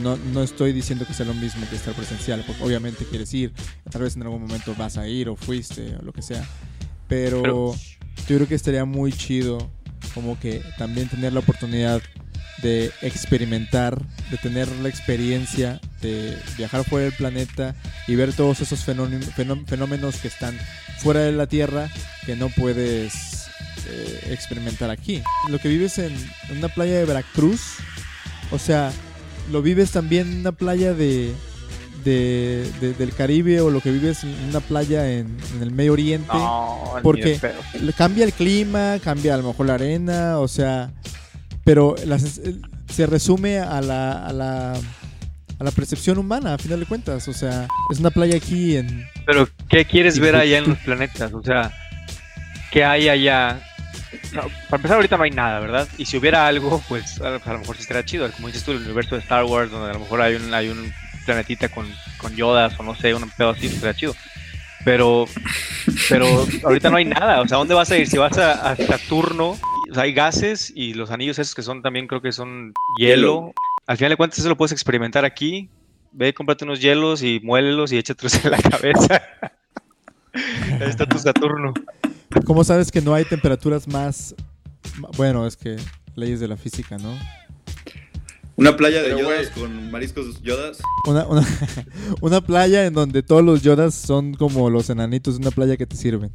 No, 0.02 0.16
no 0.32 0.42
estoy 0.42 0.72
diciendo 0.72 1.06
que 1.06 1.14
sea 1.14 1.26
lo 1.26 1.34
mismo 1.34 1.66
que 1.68 1.76
estar 1.76 1.94
presencial, 1.94 2.42
porque 2.46 2.62
obviamente 2.62 3.04
quieres 3.04 3.32
ir, 3.34 3.52
tal 3.90 4.02
vez 4.02 4.16
en 4.16 4.22
algún 4.22 4.42
momento 4.42 4.74
vas 4.76 4.96
a 4.98 5.08
ir 5.08 5.28
o 5.28 5.36
fuiste 5.36 5.96
o 5.96 6.02
lo 6.02 6.12
que 6.12 6.22
sea. 6.22 6.44
Pero, 7.08 7.42
Pero- 7.42 7.74
yo 8.28 8.36
creo 8.36 8.48
que 8.48 8.54
estaría 8.54 8.84
muy 8.84 9.12
chido 9.12 9.70
como 10.14 10.38
que 10.38 10.62
también 10.78 11.08
tener 11.08 11.32
la 11.32 11.40
oportunidad 11.40 12.02
de 12.62 12.92
experimentar, 13.02 14.00
de 14.30 14.36
tener 14.38 14.68
la 14.68 14.88
experiencia 14.88 15.80
de 16.00 16.38
viajar 16.56 16.84
fuera 16.84 17.04
del 17.06 17.14
planeta 17.14 17.74
y 18.06 18.14
ver 18.14 18.32
todos 18.32 18.60
esos 18.60 18.84
fenómenos, 18.84 19.30
fenómenos 19.66 20.16
que 20.16 20.28
están 20.28 20.56
fuera 20.98 21.20
de 21.20 21.32
la 21.32 21.46
Tierra 21.46 21.90
que 22.24 22.36
no 22.36 22.48
puedes 22.50 23.46
eh, 23.88 24.28
experimentar 24.30 24.90
aquí. 24.90 25.22
Lo 25.48 25.58
que 25.58 25.68
vives 25.68 25.98
en 25.98 26.14
una 26.56 26.68
playa 26.68 26.98
de 26.98 27.04
Veracruz, 27.04 27.60
o 28.52 28.58
sea, 28.58 28.92
lo 29.50 29.62
vives 29.62 29.90
también 29.90 30.30
en 30.30 30.40
una 30.40 30.52
playa 30.52 30.92
de, 30.94 31.32
de- 32.04 32.68
de- 32.80 32.94
del 32.94 33.12
Caribe 33.14 33.60
o 33.60 33.70
lo 33.70 33.80
que 33.80 33.90
vives 33.90 34.24
en 34.24 34.34
una 34.48 34.60
playa 34.60 35.10
en, 35.10 35.36
en 35.56 35.62
el 35.62 35.70
Medio 35.70 35.92
Oriente. 35.92 36.28
No, 36.32 36.94
porque- 37.02 37.38
cambia 37.96 38.24
el 38.24 38.32
clima, 38.32 38.98
cambia 39.02 39.34
a 39.34 39.36
lo 39.38 39.44
mejor 39.48 39.66
la 39.66 39.74
arena, 39.74 40.38
o 40.38 40.48
sea, 40.48 40.90
pero 41.64 41.94
las- 42.06 42.40
se 42.92 43.06
resume 43.06 43.58
a 43.58 43.80
la, 43.80 44.26
a 44.26 44.32
la 44.32 44.72
a 45.58 45.64
la 45.64 45.70
percepción 45.70 46.18
humana, 46.18 46.54
a 46.54 46.58
final 46.58 46.80
de 46.80 46.86
cuentas, 46.86 47.28
o 47.28 47.32
sea, 47.32 47.68
es 47.92 48.00
una 48.00 48.10
playa 48.10 48.36
aquí 48.36 48.76
en 48.76 49.06
Pero 49.24 49.48
¿qué 49.68 49.84
quieres 49.84 50.18
ver 50.18 50.34
allá 50.34 50.58
en 50.58 50.70
los 50.70 50.78
planetas? 50.78 51.32
O 51.32 51.40
sea, 51.42 51.70
¿qué 52.72 52.84
hay 52.84 53.08
allá 53.08 53.62
no, 54.32 54.42
para 54.42 54.76
empezar 54.76 54.96
ahorita 54.96 55.16
no 55.16 55.24
hay 55.24 55.30
nada, 55.30 55.60
¿verdad? 55.60 55.88
Y 55.98 56.06
si 56.06 56.16
hubiera 56.16 56.46
algo, 56.46 56.82
pues 56.88 57.20
a, 57.20 57.30
lo 57.30 57.58
mejor 57.58 57.76
sí 57.76 57.82
estaría 57.82 58.04
chido. 58.04 58.30
Como 58.32 58.48
dices 58.48 58.64
tú, 58.64 58.72
el 58.72 58.78
universo 58.78 59.14
de 59.14 59.20
Star 59.20 59.44
Wars, 59.44 59.70
donde 59.70 59.90
a 59.90 59.94
lo 59.94 60.00
mejor 60.00 60.20
hay 60.20 60.36
un, 60.36 60.52
hay 60.52 60.68
un 60.68 60.92
planetita 61.24 61.68
con, 61.68 61.86
con 62.18 62.34
Yodas 62.34 62.78
o 62.78 62.82
no 62.82 62.94
sé, 62.94 63.14
un 63.14 63.28
pedo 63.30 63.50
así, 63.50 63.66
estaría 63.66 63.94
chido. 63.94 64.14
Pero, 64.84 65.26
pero 66.08 66.46
ahorita 66.64 66.90
no 66.90 66.96
hay 66.96 67.04
nada. 67.04 67.40
O 67.40 67.48
sea, 67.48 67.58
¿dónde 67.58 67.74
vas 67.74 67.90
a 67.90 67.98
ir? 67.98 68.08
Si 68.08 68.18
vas 68.18 68.36
a, 68.38 68.72
a 68.72 68.76
Saturno, 68.76 69.50
o 69.90 69.94
sea, 69.94 70.04
hay 70.04 70.12
gases 70.12 70.72
y 70.74 70.94
los 70.94 71.10
anillos 71.10 71.38
esos 71.38 71.54
que 71.54 71.62
son 71.62 71.82
también 71.82 72.06
creo 72.06 72.20
que 72.20 72.32
son 72.32 72.72
hielo. 72.98 73.16
Hielo. 73.16 73.52
Al 73.86 73.96
final 73.96 74.10
de 74.10 74.16
cuentas 74.16 74.38
eso 74.38 74.48
lo 74.48 74.56
puedes 74.56 74.72
experimentar 74.72 75.24
aquí. 75.24 75.68
Ve, 76.12 76.34
cómprate 76.34 76.64
unos 76.64 76.80
hielos 76.80 77.22
y 77.22 77.40
muélelos 77.40 77.92
y 77.92 77.98
échatelos 77.98 78.34
en 78.44 78.50
la 78.50 78.58
cabeza. 78.58 79.22
Ahí 80.34 80.88
está 80.88 81.06
tu 81.06 81.18
Saturno. 81.18 81.74
¿Cómo 82.44 82.64
sabes 82.64 82.90
que 82.90 83.00
no 83.00 83.14
hay 83.14 83.24
temperaturas 83.24 83.86
más... 83.88 84.34
Bueno, 85.16 85.46
es 85.46 85.56
que 85.56 85.76
leyes 86.16 86.40
de 86.40 86.48
la 86.48 86.56
física, 86.56 86.98
¿no? 86.98 87.16
Una 88.56 88.76
playa 88.76 88.98
de 89.02 89.08
Pero, 89.14 89.20
yodas 89.20 89.48
con 89.50 89.90
mariscos 89.90 90.42
yodas. 90.42 90.78
Una, 91.06 91.26
una, 91.26 91.46
una 92.20 92.40
playa 92.42 92.84
en 92.86 92.92
donde 92.92 93.22
todos 93.22 93.42
los 93.42 93.62
yodas 93.62 93.94
son 93.94 94.34
como 94.34 94.68
los 94.70 94.90
enanitos 94.90 95.34
de 95.38 95.40
una 95.46 95.50
playa 95.50 95.76
que 95.76 95.86
te 95.86 95.96
sirven. 95.96 96.30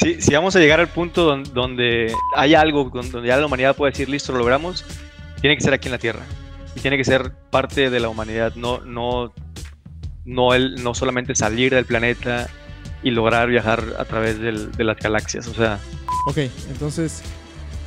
Sí, 0.00 0.20
si 0.20 0.34
vamos 0.34 0.54
a 0.56 0.58
llegar 0.60 0.80
al 0.80 0.88
punto 0.88 1.24
don- 1.24 1.44
donde 1.54 2.12
hay 2.36 2.54
algo, 2.54 2.90
don- 2.92 3.10
donde 3.10 3.28
ya 3.28 3.36
la 3.38 3.46
humanidad 3.46 3.74
puede 3.74 3.92
decir, 3.92 4.08
listo, 4.08 4.32
lo 4.32 4.38
logramos, 4.38 4.84
tiene 5.40 5.56
que 5.56 5.62
ser 5.62 5.72
aquí 5.72 5.88
en 5.88 5.92
la 5.92 5.98
Tierra. 5.98 6.22
Y 6.76 6.80
tiene 6.80 6.96
que 6.98 7.04
ser 7.04 7.32
parte 7.50 7.88
de 7.90 8.00
la 8.00 8.08
humanidad, 8.08 8.54
no, 8.54 8.80
no, 8.80 9.32
no, 10.24 10.54
el, 10.54 10.82
no 10.82 10.94
solamente 10.94 11.34
salir 11.34 11.74
del 11.74 11.84
planeta 11.86 12.48
y 13.02 13.10
lograr 13.10 13.48
viajar 13.48 13.94
a 13.98 14.04
través 14.04 14.38
del- 14.38 14.72
de 14.72 14.84
las 14.84 14.96
galaxias. 14.98 15.46
O 15.48 15.54
sea, 15.54 15.78
Ok, 16.28 16.38
entonces 16.70 17.20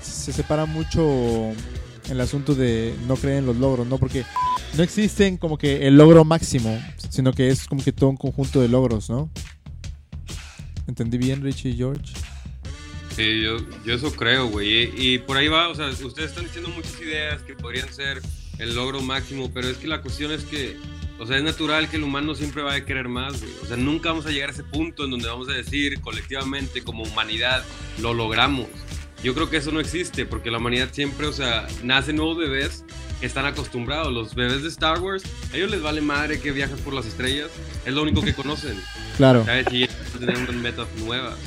se 0.01 0.33
separa 0.33 0.65
mucho 0.65 1.53
el 2.09 2.19
asunto 2.21 2.53
de 2.53 2.93
no 3.07 3.15
creer 3.15 3.37
en 3.37 3.45
los 3.45 3.55
logros, 3.55 3.87
¿no? 3.87 3.97
Porque 3.97 4.25
no 4.75 4.83
existen 4.83 5.37
como 5.37 5.57
que 5.57 5.87
el 5.87 5.95
logro 5.95 6.25
máximo, 6.25 6.77
sino 7.09 7.31
que 7.31 7.47
es 7.49 7.65
como 7.65 7.81
que 7.83 7.93
todo 7.93 8.09
un 8.09 8.17
conjunto 8.17 8.59
de 8.61 8.67
logros, 8.67 9.09
¿no? 9.09 9.29
¿Entendí 10.87 11.17
bien, 11.17 11.41
Richie 11.41 11.69
y 11.71 11.77
George? 11.77 12.13
Sí, 13.15 13.41
yo, 13.41 13.57
yo 13.85 13.93
eso 13.93 14.11
creo, 14.13 14.47
güey. 14.49 14.67
Y, 14.97 15.13
y 15.13 15.17
por 15.19 15.37
ahí 15.37 15.47
va, 15.47 15.69
o 15.69 15.75
sea, 15.75 15.87
ustedes 15.87 16.29
están 16.31 16.43
diciendo 16.43 16.69
muchas 16.75 16.99
ideas 17.01 17.41
que 17.43 17.53
podrían 17.55 17.91
ser 17.91 18.21
el 18.59 18.75
logro 18.75 19.01
máximo, 19.01 19.49
pero 19.53 19.69
es 19.69 19.77
que 19.77 19.87
la 19.87 20.01
cuestión 20.01 20.31
es 20.31 20.43
que, 20.43 20.77
o 21.17 21.25
sea, 21.25 21.37
es 21.37 21.43
natural 21.43 21.89
que 21.89 21.95
el 21.97 22.03
humano 22.03 22.35
siempre 22.35 22.61
va 22.61 22.73
a 22.73 22.85
querer 22.85 23.07
más, 23.07 23.41
güey. 23.41 23.53
O 23.63 23.65
sea, 23.65 23.77
nunca 23.77 24.09
vamos 24.09 24.25
a 24.25 24.31
llegar 24.31 24.49
a 24.49 24.51
ese 24.51 24.63
punto 24.63 25.05
en 25.05 25.11
donde 25.11 25.27
vamos 25.27 25.47
a 25.49 25.53
decir 25.53 26.01
colectivamente, 26.01 26.83
como 26.83 27.03
humanidad, 27.03 27.63
lo 27.99 28.13
logramos. 28.13 28.67
Yo 29.23 29.33
creo 29.33 29.49
que 29.49 29.57
eso 29.57 29.71
no 29.71 29.79
existe, 29.79 30.25
porque 30.25 30.51
la 30.51 30.57
humanidad 30.57 30.89
siempre, 30.91 31.25
o 31.25 31.33
sea, 31.33 31.67
nacen 31.83 32.17
nuevos 32.17 32.37
bebés 32.37 32.83
que 33.19 33.25
están 33.25 33.45
acostumbrados. 33.45 34.13
Los 34.13 34.35
bebés 34.35 34.61
de 34.61 34.69
Star 34.69 34.99
Wars, 34.99 35.23
a 35.51 35.57
ellos 35.57 35.71
les 35.71 35.81
vale 35.81 36.01
madre 36.01 36.39
que 36.39 36.51
viajas 36.51 36.79
por 36.81 36.93
las 36.93 37.05
estrellas, 37.05 37.49
es 37.85 37.93
lo 37.93 38.03
único 38.03 38.21
que 38.21 38.33
conocen. 38.33 38.75
Claro. 39.17 39.45
¿sabes? 39.45 39.67
Y 39.71 39.87
tener 40.19 40.37
unas 40.37 40.55
metas 40.55 40.87
nuevas. 40.97 41.37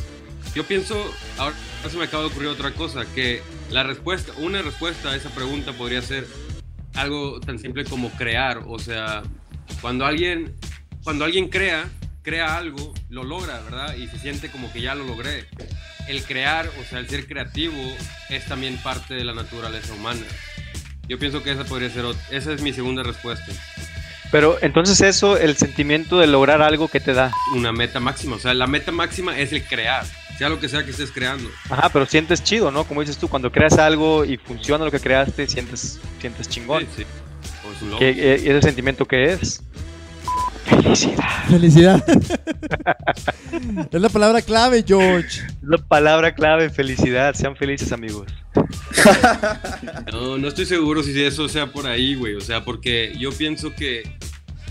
Yo 0.54 0.64
pienso, 0.64 1.12
ahora 1.36 1.54
se 1.88 1.96
me 1.96 2.04
acaba 2.04 2.24
de 2.24 2.30
ocurrir 2.30 2.48
otra 2.48 2.72
cosa, 2.72 3.04
que 3.14 3.42
la 3.70 3.82
respuesta, 3.82 4.32
una 4.38 4.62
respuesta 4.62 5.10
a 5.10 5.16
esa 5.16 5.28
pregunta 5.30 5.72
podría 5.72 6.00
ser 6.02 6.26
algo 6.94 7.38
tan 7.38 7.58
simple 7.58 7.84
como 7.84 8.10
crear, 8.10 8.62
o 8.66 8.78
sea, 8.78 9.22
cuando 9.80 10.06
alguien, 10.06 10.54
cuando 11.04 11.24
alguien 11.24 11.48
crea, 11.48 11.88
crea 12.22 12.56
algo, 12.56 12.92
lo 13.08 13.24
logra, 13.24 13.60
¿verdad? 13.60 13.94
Y 13.96 14.06
se 14.08 14.18
siente 14.18 14.50
como 14.50 14.70
que 14.72 14.80
ya 14.80 14.94
lo 14.94 15.04
logré. 15.04 15.46
El 16.08 16.22
crear, 16.24 16.68
o 16.80 16.84
sea, 16.84 16.98
el 16.98 17.08
ser 17.08 17.26
creativo, 17.26 17.76
es 18.28 18.44
también 18.46 18.76
parte 18.78 19.14
de 19.14 19.24
la 19.24 19.34
naturaleza 19.34 19.94
humana. 19.94 20.22
Yo 21.08 21.18
pienso 21.18 21.42
que 21.42 21.52
esa 21.52 21.64
podría 21.64 21.90
ser, 21.90 22.04
esa 22.30 22.52
es 22.52 22.60
mi 22.60 22.72
segunda 22.72 23.02
respuesta. 23.02 23.46
pero 24.30 24.58
entonces 24.60 25.00
eso, 25.00 25.38
el 25.38 25.56
sentimiento 25.56 26.18
de 26.18 26.26
lograr 26.26 26.60
algo 26.60 26.88
que 26.88 27.00
te 27.00 27.14
da. 27.14 27.32
Una 27.54 27.72
meta 27.72 27.98
máxima, 27.98 28.36
o 28.36 28.38
sea, 28.38 28.52
la 28.52 28.66
meta 28.66 28.92
máxima 28.92 29.38
es 29.38 29.52
el 29.52 29.64
crear, 29.64 30.04
sea 30.36 30.50
lo 30.50 30.60
que 30.60 30.68
sea 30.68 30.84
que 30.84 30.90
estés 30.90 31.10
creando. 31.10 31.48
Ajá, 31.70 31.88
pero 31.88 32.04
sientes 32.04 32.44
chido, 32.44 32.70
¿no? 32.70 32.84
Como 32.84 33.00
dices 33.00 33.16
tú, 33.16 33.28
cuando 33.28 33.50
creas 33.50 33.78
algo 33.78 34.26
y 34.26 34.36
funciona 34.36 34.84
lo 34.84 34.90
que 34.90 35.00
creaste, 35.00 35.46
sientes, 35.46 35.98
sientes 36.20 36.46
chingón. 36.48 36.82
Sí, 36.82 36.88
sí. 36.98 37.06
¿Qué, 37.98 38.10
eh, 38.10 38.34
ese 38.34 38.62
sentimiento 38.62 39.06
que 39.06 39.32
es? 39.32 39.62
Felicidad. 40.68 41.44
Felicidad. 41.48 42.04
es 43.92 44.00
la 44.00 44.08
palabra 44.08 44.42
clave, 44.42 44.84
George. 44.86 45.40
La 45.62 45.78
palabra 45.78 46.34
clave, 46.34 46.70
felicidad. 46.70 47.34
Sean 47.34 47.56
felices, 47.56 47.92
amigos. 47.92 48.26
No, 50.12 50.38
no 50.38 50.48
estoy 50.48 50.66
seguro 50.66 51.02
si 51.02 51.22
eso 51.22 51.48
sea 51.48 51.68
por 51.68 51.86
ahí, 51.86 52.14
güey. 52.14 52.34
O 52.34 52.40
sea, 52.40 52.64
porque 52.64 53.14
yo 53.18 53.30
pienso 53.30 53.74
que 53.74 54.02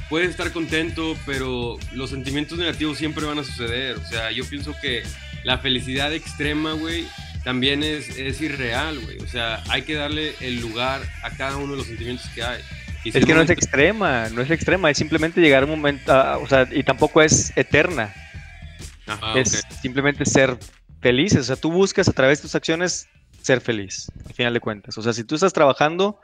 puedes 0.09 0.29
estar 0.29 0.51
contento, 0.51 1.15
pero 1.25 1.77
los 1.93 2.09
sentimientos 2.09 2.57
negativos 2.57 2.97
siempre 2.97 3.25
van 3.25 3.39
a 3.39 3.43
suceder. 3.43 3.97
O 3.97 4.05
sea, 4.05 4.31
yo 4.31 4.43
pienso 4.45 4.73
que 4.81 5.03
la 5.43 5.59
felicidad 5.59 6.13
extrema, 6.13 6.73
güey, 6.73 7.05
también 7.43 7.83
es, 7.83 8.17
es 8.17 8.41
irreal, 8.41 8.99
güey. 8.99 9.19
O 9.19 9.27
sea, 9.27 9.63
hay 9.69 9.83
que 9.83 9.93
darle 9.93 10.35
el 10.41 10.59
lugar 10.59 11.01
a 11.23 11.29
cada 11.31 11.57
uno 11.57 11.73
de 11.73 11.77
los 11.77 11.87
sentimientos 11.87 12.27
que 12.35 12.43
hay. 12.43 12.61
Y 13.03 13.11
si 13.11 13.17
Es 13.19 13.25
que 13.25 13.33
no 13.33 13.41
es 13.41 13.49
extrema, 13.49 14.29
no 14.29 14.41
es 14.41 14.51
extrema, 14.51 14.89
es 14.89 14.97
simplemente 14.97 15.39
llegar 15.39 15.63
a 15.63 15.65
un 15.65 15.71
momento, 15.71 16.11
ah, 16.11 16.37
o 16.37 16.47
sea, 16.47 16.67
y 16.71 16.83
tampoco 16.83 17.21
es 17.21 17.53
eterna, 17.55 18.13
Ajá, 19.05 19.39
es 19.39 19.63
simplemente 19.81 20.25
ser 20.25 20.57
felices, 21.01 21.39
o 21.39 21.43
sea, 21.43 21.55
tú 21.55 21.71
buscas 21.71 22.07
a 22.07 22.13
través 22.13 22.39
de 22.39 22.43
tus 22.43 22.55
acciones 22.55 23.07
ser 23.41 23.61
feliz, 23.61 24.11
al 24.25 24.33
final 24.33 24.53
de 24.53 24.59
cuentas. 24.59 24.97
O 24.97 25.01
sea, 25.01 25.13
si 25.13 25.23
tú 25.23 25.35
estás 25.35 25.53
trabajando, 25.53 26.19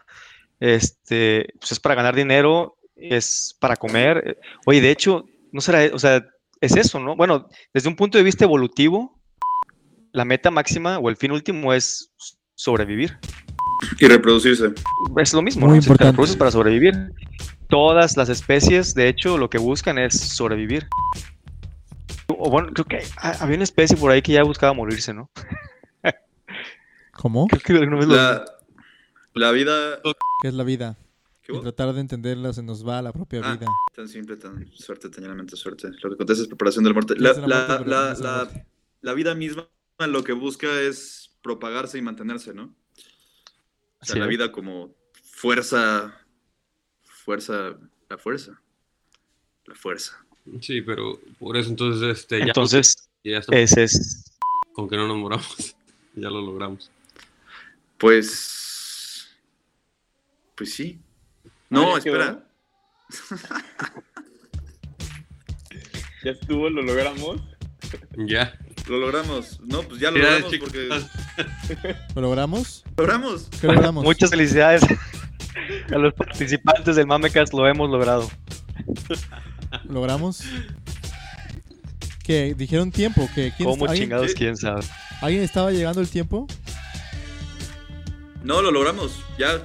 este, 0.59 1.47
pues 1.59 1.71
es 1.71 1.79
para 1.79 1.95
ganar 1.95 2.15
dinero, 2.15 2.77
es 2.95 3.55
para 3.59 3.75
comer. 3.75 4.23
eh, 4.25 4.35
Oye, 4.65 4.81
de 4.81 4.91
hecho, 4.91 5.25
no 5.51 5.61
será, 5.61 5.93
o 5.93 5.99
sea, 5.99 6.25
es 6.59 6.75
eso, 6.75 6.99
¿no? 6.99 7.15
Bueno, 7.15 7.47
desde 7.73 7.89
un 7.89 7.95
punto 7.95 8.17
de 8.17 8.23
vista 8.23 8.45
evolutivo, 8.45 9.19
la 10.11 10.25
meta 10.25 10.51
máxima 10.51 10.99
o 10.99 11.09
el 11.09 11.17
fin 11.17 11.31
último 11.31 11.73
es 11.73 12.11
sobrevivir. 12.55 13.17
Y 13.99 14.07
reproducirse. 14.07 14.73
Es 15.17 15.33
lo 15.33 15.41
mismo, 15.41 15.67
Muy 15.67 15.77
¿no? 15.77 15.81
Si 15.81 15.93
te 15.93 16.03
reproduces 16.05 16.35
para 16.35 16.51
sobrevivir. 16.51 16.93
Todas 17.69 18.17
las 18.17 18.29
especies, 18.29 18.93
de 18.93 19.07
hecho, 19.09 19.37
lo 19.37 19.49
que 19.49 19.57
buscan 19.57 19.97
es 19.97 20.19
sobrevivir. 20.19 20.87
O 22.27 22.49
bueno, 22.49 22.69
creo 22.73 22.85
que 22.85 22.99
ha- 23.17 23.43
había 23.43 23.55
una 23.55 23.63
especie 23.63 23.97
por 23.97 24.11
ahí 24.11 24.21
que 24.21 24.33
ya 24.33 24.43
buscaba 24.43 24.73
morirse, 24.73 25.13
¿no? 25.13 25.29
¿Cómo? 27.13 27.47
Creo 27.47 27.61
que 27.61 27.73
vez 27.73 28.07
lo- 28.07 28.15
La, 28.15 28.45
la 29.33 29.51
vida. 29.51 30.01
¿Qué 30.41 30.47
es 30.49 30.53
la 30.53 30.63
vida? 30.63 30.97
¿Qué 31.41 31.53
Y 31.53 31.61
tratar 31.61 31.93
de 31.93 32.01
entenderla 32.01 32.53
se 32.53 32.63
nos 32.63 32.87
va 32.87 33.01
la 33.01 33.11
propia 33.11 33.41
Ah. 33.43 33.55
vida. 33.55 33.67
Tan 33.95 34.07
simple, 34.07 34.37
tan 34.37 34.71
suerte, 34.73 35.09
tan 35.09 35.23
llanamente 35.23 35.55
suerte. 35.55 35.89
Lo 36.01 36.09
que 36.11 36.17
contesta 36.17 36.43
es 36.43 36.47
preparación 36.47 36.83
de 36.83 36.89
la 36.89 36.93
muerte. 36.93 37.15
¿Qué 37.15 37.21
La, 37.21 37.31
es 37.31 37.37
la 37.39 37.47
la- 37.85 38.11
es 38.11 38.19
la 39.01 39.13
vida 39.13 39.35
misma 39.35 39.67
lo 40.07 40.23
que 40.23 40.33
busca 40.33 40.67
es 40.81 41.35
propagarse 41.41 41.97
y 41.97 42.01
mantenerse, 42.01 42.53
¿no? 42.53 42.73
O 44.03 44.05
sea, 44.05 44.17
la 44.17 44.27
vida 44.27 44.51
como 44.51 44.93
fuerza. 45.23 46.13
Fuerza. 47.03 47.77
La 48.09 48.17
fuerza. 48.17 48.61
La 49.65 49.75
fuerza. 49.75 50.25
Sí, 50.59 50.81
pero 50.81 51.19
por 51.39 51.55
eso 51.55 51.69
entonces, 51.69 52.19
este, 52.19 52.39
ya, 52.39 52.45
Entonces, 52.47 53.09
ya 53.23 53.37
estamos 53.37 53.61
ese 53.61 53.83
es. 53.83 54.37
con 54.73 54.89
que 54.89 54.97
no 54.97 55.07
nos 55.07 55.17
moramos. 55.17 55.75
ya 56.15 56.29
lo 56.29 56.41
logramos. 56.41 56.91
Pues. 57.97 59.29
Pues 60.55 60.73
sí. 60.73 60.99
No, 61.69 61.97
espera. 61.97 62.45
Ya 66.23 66.31
estuvo, 66.31 66.69
lo 66.69 66.81
logramos. 66.81 67.41
Ya. 68.15 68.57
Lo 68.87 68.97
logramos. 68.97 69.59
No, 69.61 69.81
pues 69.83 69.99
ya 70.01 70.11
lo 70.11 70.17
logramos 70.19 70.51
chicos. 70.51 70.69
porque. 70.71 71.95
¿Lo 72.15 72.21
logramos? 72.21 72.83
Lo 72.97 73.03
logramos. 73.03 73.49
¿Qué 73.61 73.67
logramos? 73.67 74.03
Muchas 74.03 74.29
felicidades 74.29 74.83
a 75.93 75.97
los 75.97 76.13
participantes 76.13 76.95
del 76.97 77.07
Mamecast, 77.07 77.53
lo 77.53 77.65
hemos 77.67 77.89
logrado. 77.89 78.29
¿Logramos? 79.85 80.43
¿Qué? 82.23 82.53
¿Dijeron 82.55 82.91
tiempo? 82.91 83.29
¿Qué? 83.33 83.53
¿Quién 83.55 83.69
¿Cómo 83.69 83.85
está- 83.85 83.91
¿alguien, 83.91 84.09
chingados? 84.09 84.33
¿Quién 84.33 84.57
sabe? 84.57 84.81
¿Alguien 85.21 85.43
estaba 85.43 85.71
llegando 85.71 86.01
el 86.01 86.09
tiempo? 86.09 86.47
No, 88.43 88.61
lo 88.61 88.71
logramos. 88.71 89.21
Ya. 89.37 89.61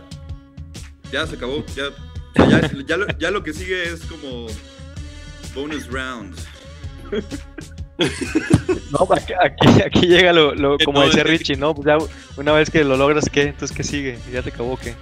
Ya 1.12 1.26
se 1.26 1.34
acabó. 1.36 1.64
Ya. 1.74 1.84
Ya, 2.48 2.70
ya 2.86 2.96
lo, 2.96 3.06
ya 3.18 3.30
lo 3.32 3.42
que 3.42 3.52
sigue 3.52 3.82
es 3.92 4.00
como. 4.02 4.46
Bonus 5.54 5.88
round. 5.88 6.36
No, 8.92 9.06
aquí, 9.12 9.32
aquí, 9.42 9.82
aquí 9.84 10.06
llega 10.06 10.32
lo, 10.32 10.78
como 10.84 11.02
decía 11.02 11.22
es- 11.22 11.28
Richie, 11.28 11.56
¿no? 11.56 11.74
Pues 11.74 11.86
ya 11.86 11.98
una 12.36 12.52
vez 12.52 12.70
que 12.70 12.84
lo 12.84 12.96
logras, 12.96 13.28
¿qué? 13.30 13.42
Entonces, 13.42 13.76
¿qué 13.76 13.82
sigue? 13.84 14.18
¿Ya 14.32 14.42
se 14.42 14.48
acabó 14.50 14.76
qué? 14.78 14.94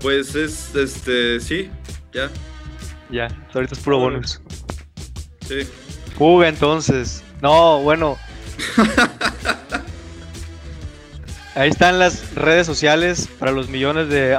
Pues 0.00 0.34
es. 0.34 0.74
Este. 0.74 1.38
Sí. 1.40 1.70
Ya. 2.12 2.30
Ya, 3.10 3.28
ahorita 3.52 3.74
es 3.74 3.80
puro 3.80 3.98
bonus. 3.98 4.40
Sí. 5.46 5.60
Fuga 6.16 6.48
entonces. 6.48 7.22
No, 7.42 7.80
bueno. 7.82 8.16
Ahí 11.54 11.68
están 11.70 11.98
las 12.00 12.34
redes 12.34 12.66
sociales 12.66 13.28
para 13.38 13.52
los 13.52 13.68
millones 13.68 14.08
de 14.08 14.32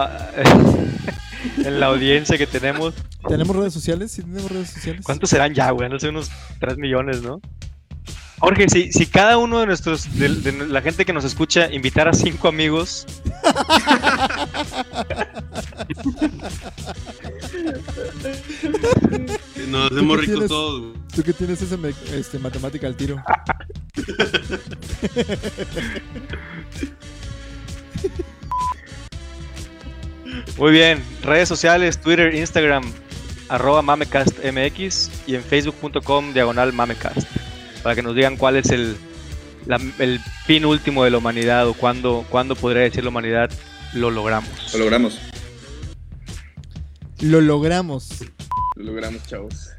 en 1.63 1.79
la 1.79 1.85
audiencia 1.87 2.37
que 2.37 2.45
tenemos. 2.47 2.93
¿Tenemos 3.27 3.55
redes 3.55 3.73
sociales? 3.73 4.11
¿Sí 4.11 4.21
tenemos 4.21 4.51
redes 4.51 4.69
sociales? 4.71 5.01
¿Cuántos 5.05 5.29
serán 5.29 5.53
ya, 5.53 5.69
güey? 5.71 5.89
No 5.89 5.97
sé, 5.99 6.09
unos 6.09 6.29
3 6.59 6.77
millones, 6.77 7.21
¿no? 7.21 7.39
Jorge, 8.45 8.69
si, 8.69 8.91
si 8.91 9.07
cada 9.07 9.39
uno 9.39 9.59
de 9.59 9.65
nuestros, 9.65 10.19
de, 10.19 10.29
de 10.29 10.67
la 10.67 10.79
gente 10.83 11.03
que 11.03 11.13
nos 11.13 11.25
escucha, 11.25 11.73
invitara 11.73 12.11
a 12.11 12.13
cinco 12.13 12.47
amigos. 12.47 13.07
Nos 19.67 19.89
¿Tú 19.89 19.95
hacemos 19.95 20.19
ricos 20.19 20.33
tienes? 20.35 20.47
todos. 20.47 20.81
güey. 20.81 20.93
Tú 21.15 21.23
que 21.23 21.33
tienes 21.33 21.59
esa 21.59 21.75
este, 22.13 22.37
matemática 22.37 22.85
al 22.85 22.95
tiro. 22.95 23.17
Muy 30.57 30.71
bien, 30.71 31.03
redes 31.23 31.49
sociales, 31.49 31.99
Twitter, 31.99 32.35
Instagram, 32.35 32.83
arroba 33.49 33.81
mamecastmx 33.81 35.09
y 35.25 35.33
en 35.33 35.43
facebook.com 35.43 36.31
diagonal 36.31 36.73
mamecast. 36.73 37.27
Para 37.85 37.95
que 37.95 38.01
nos 38.01 38.15
digan 38.15 38.35
cuál 38.35 38.55
es 38.55 38.71
el, 38.71 38.97
la- 39.67 39.79
el 39.99 40.19
fin 40.47 40.65
último 40.65 41.03
de 41.03 41.11
la 41.11 41.19
humanidad 41.19 41.67
o 41.67 41.75
cuándo, 41.75 42.25
cuándo 42.31 42.55
podría 42.55 42.81
decir 42.81 43.03
la 43.03 43.11
humanidad 43.11 43.51
lo 43.93 44.09
logramos. 44.09 44.49
Lo 44.73 44.79
logramos. 44.79 45.19
Lo 47.21 47.41
logramos. 47.41 48.09
Lo 48.75 48.83
logramos, 48.85 49.23
chavos. 49.27 49.69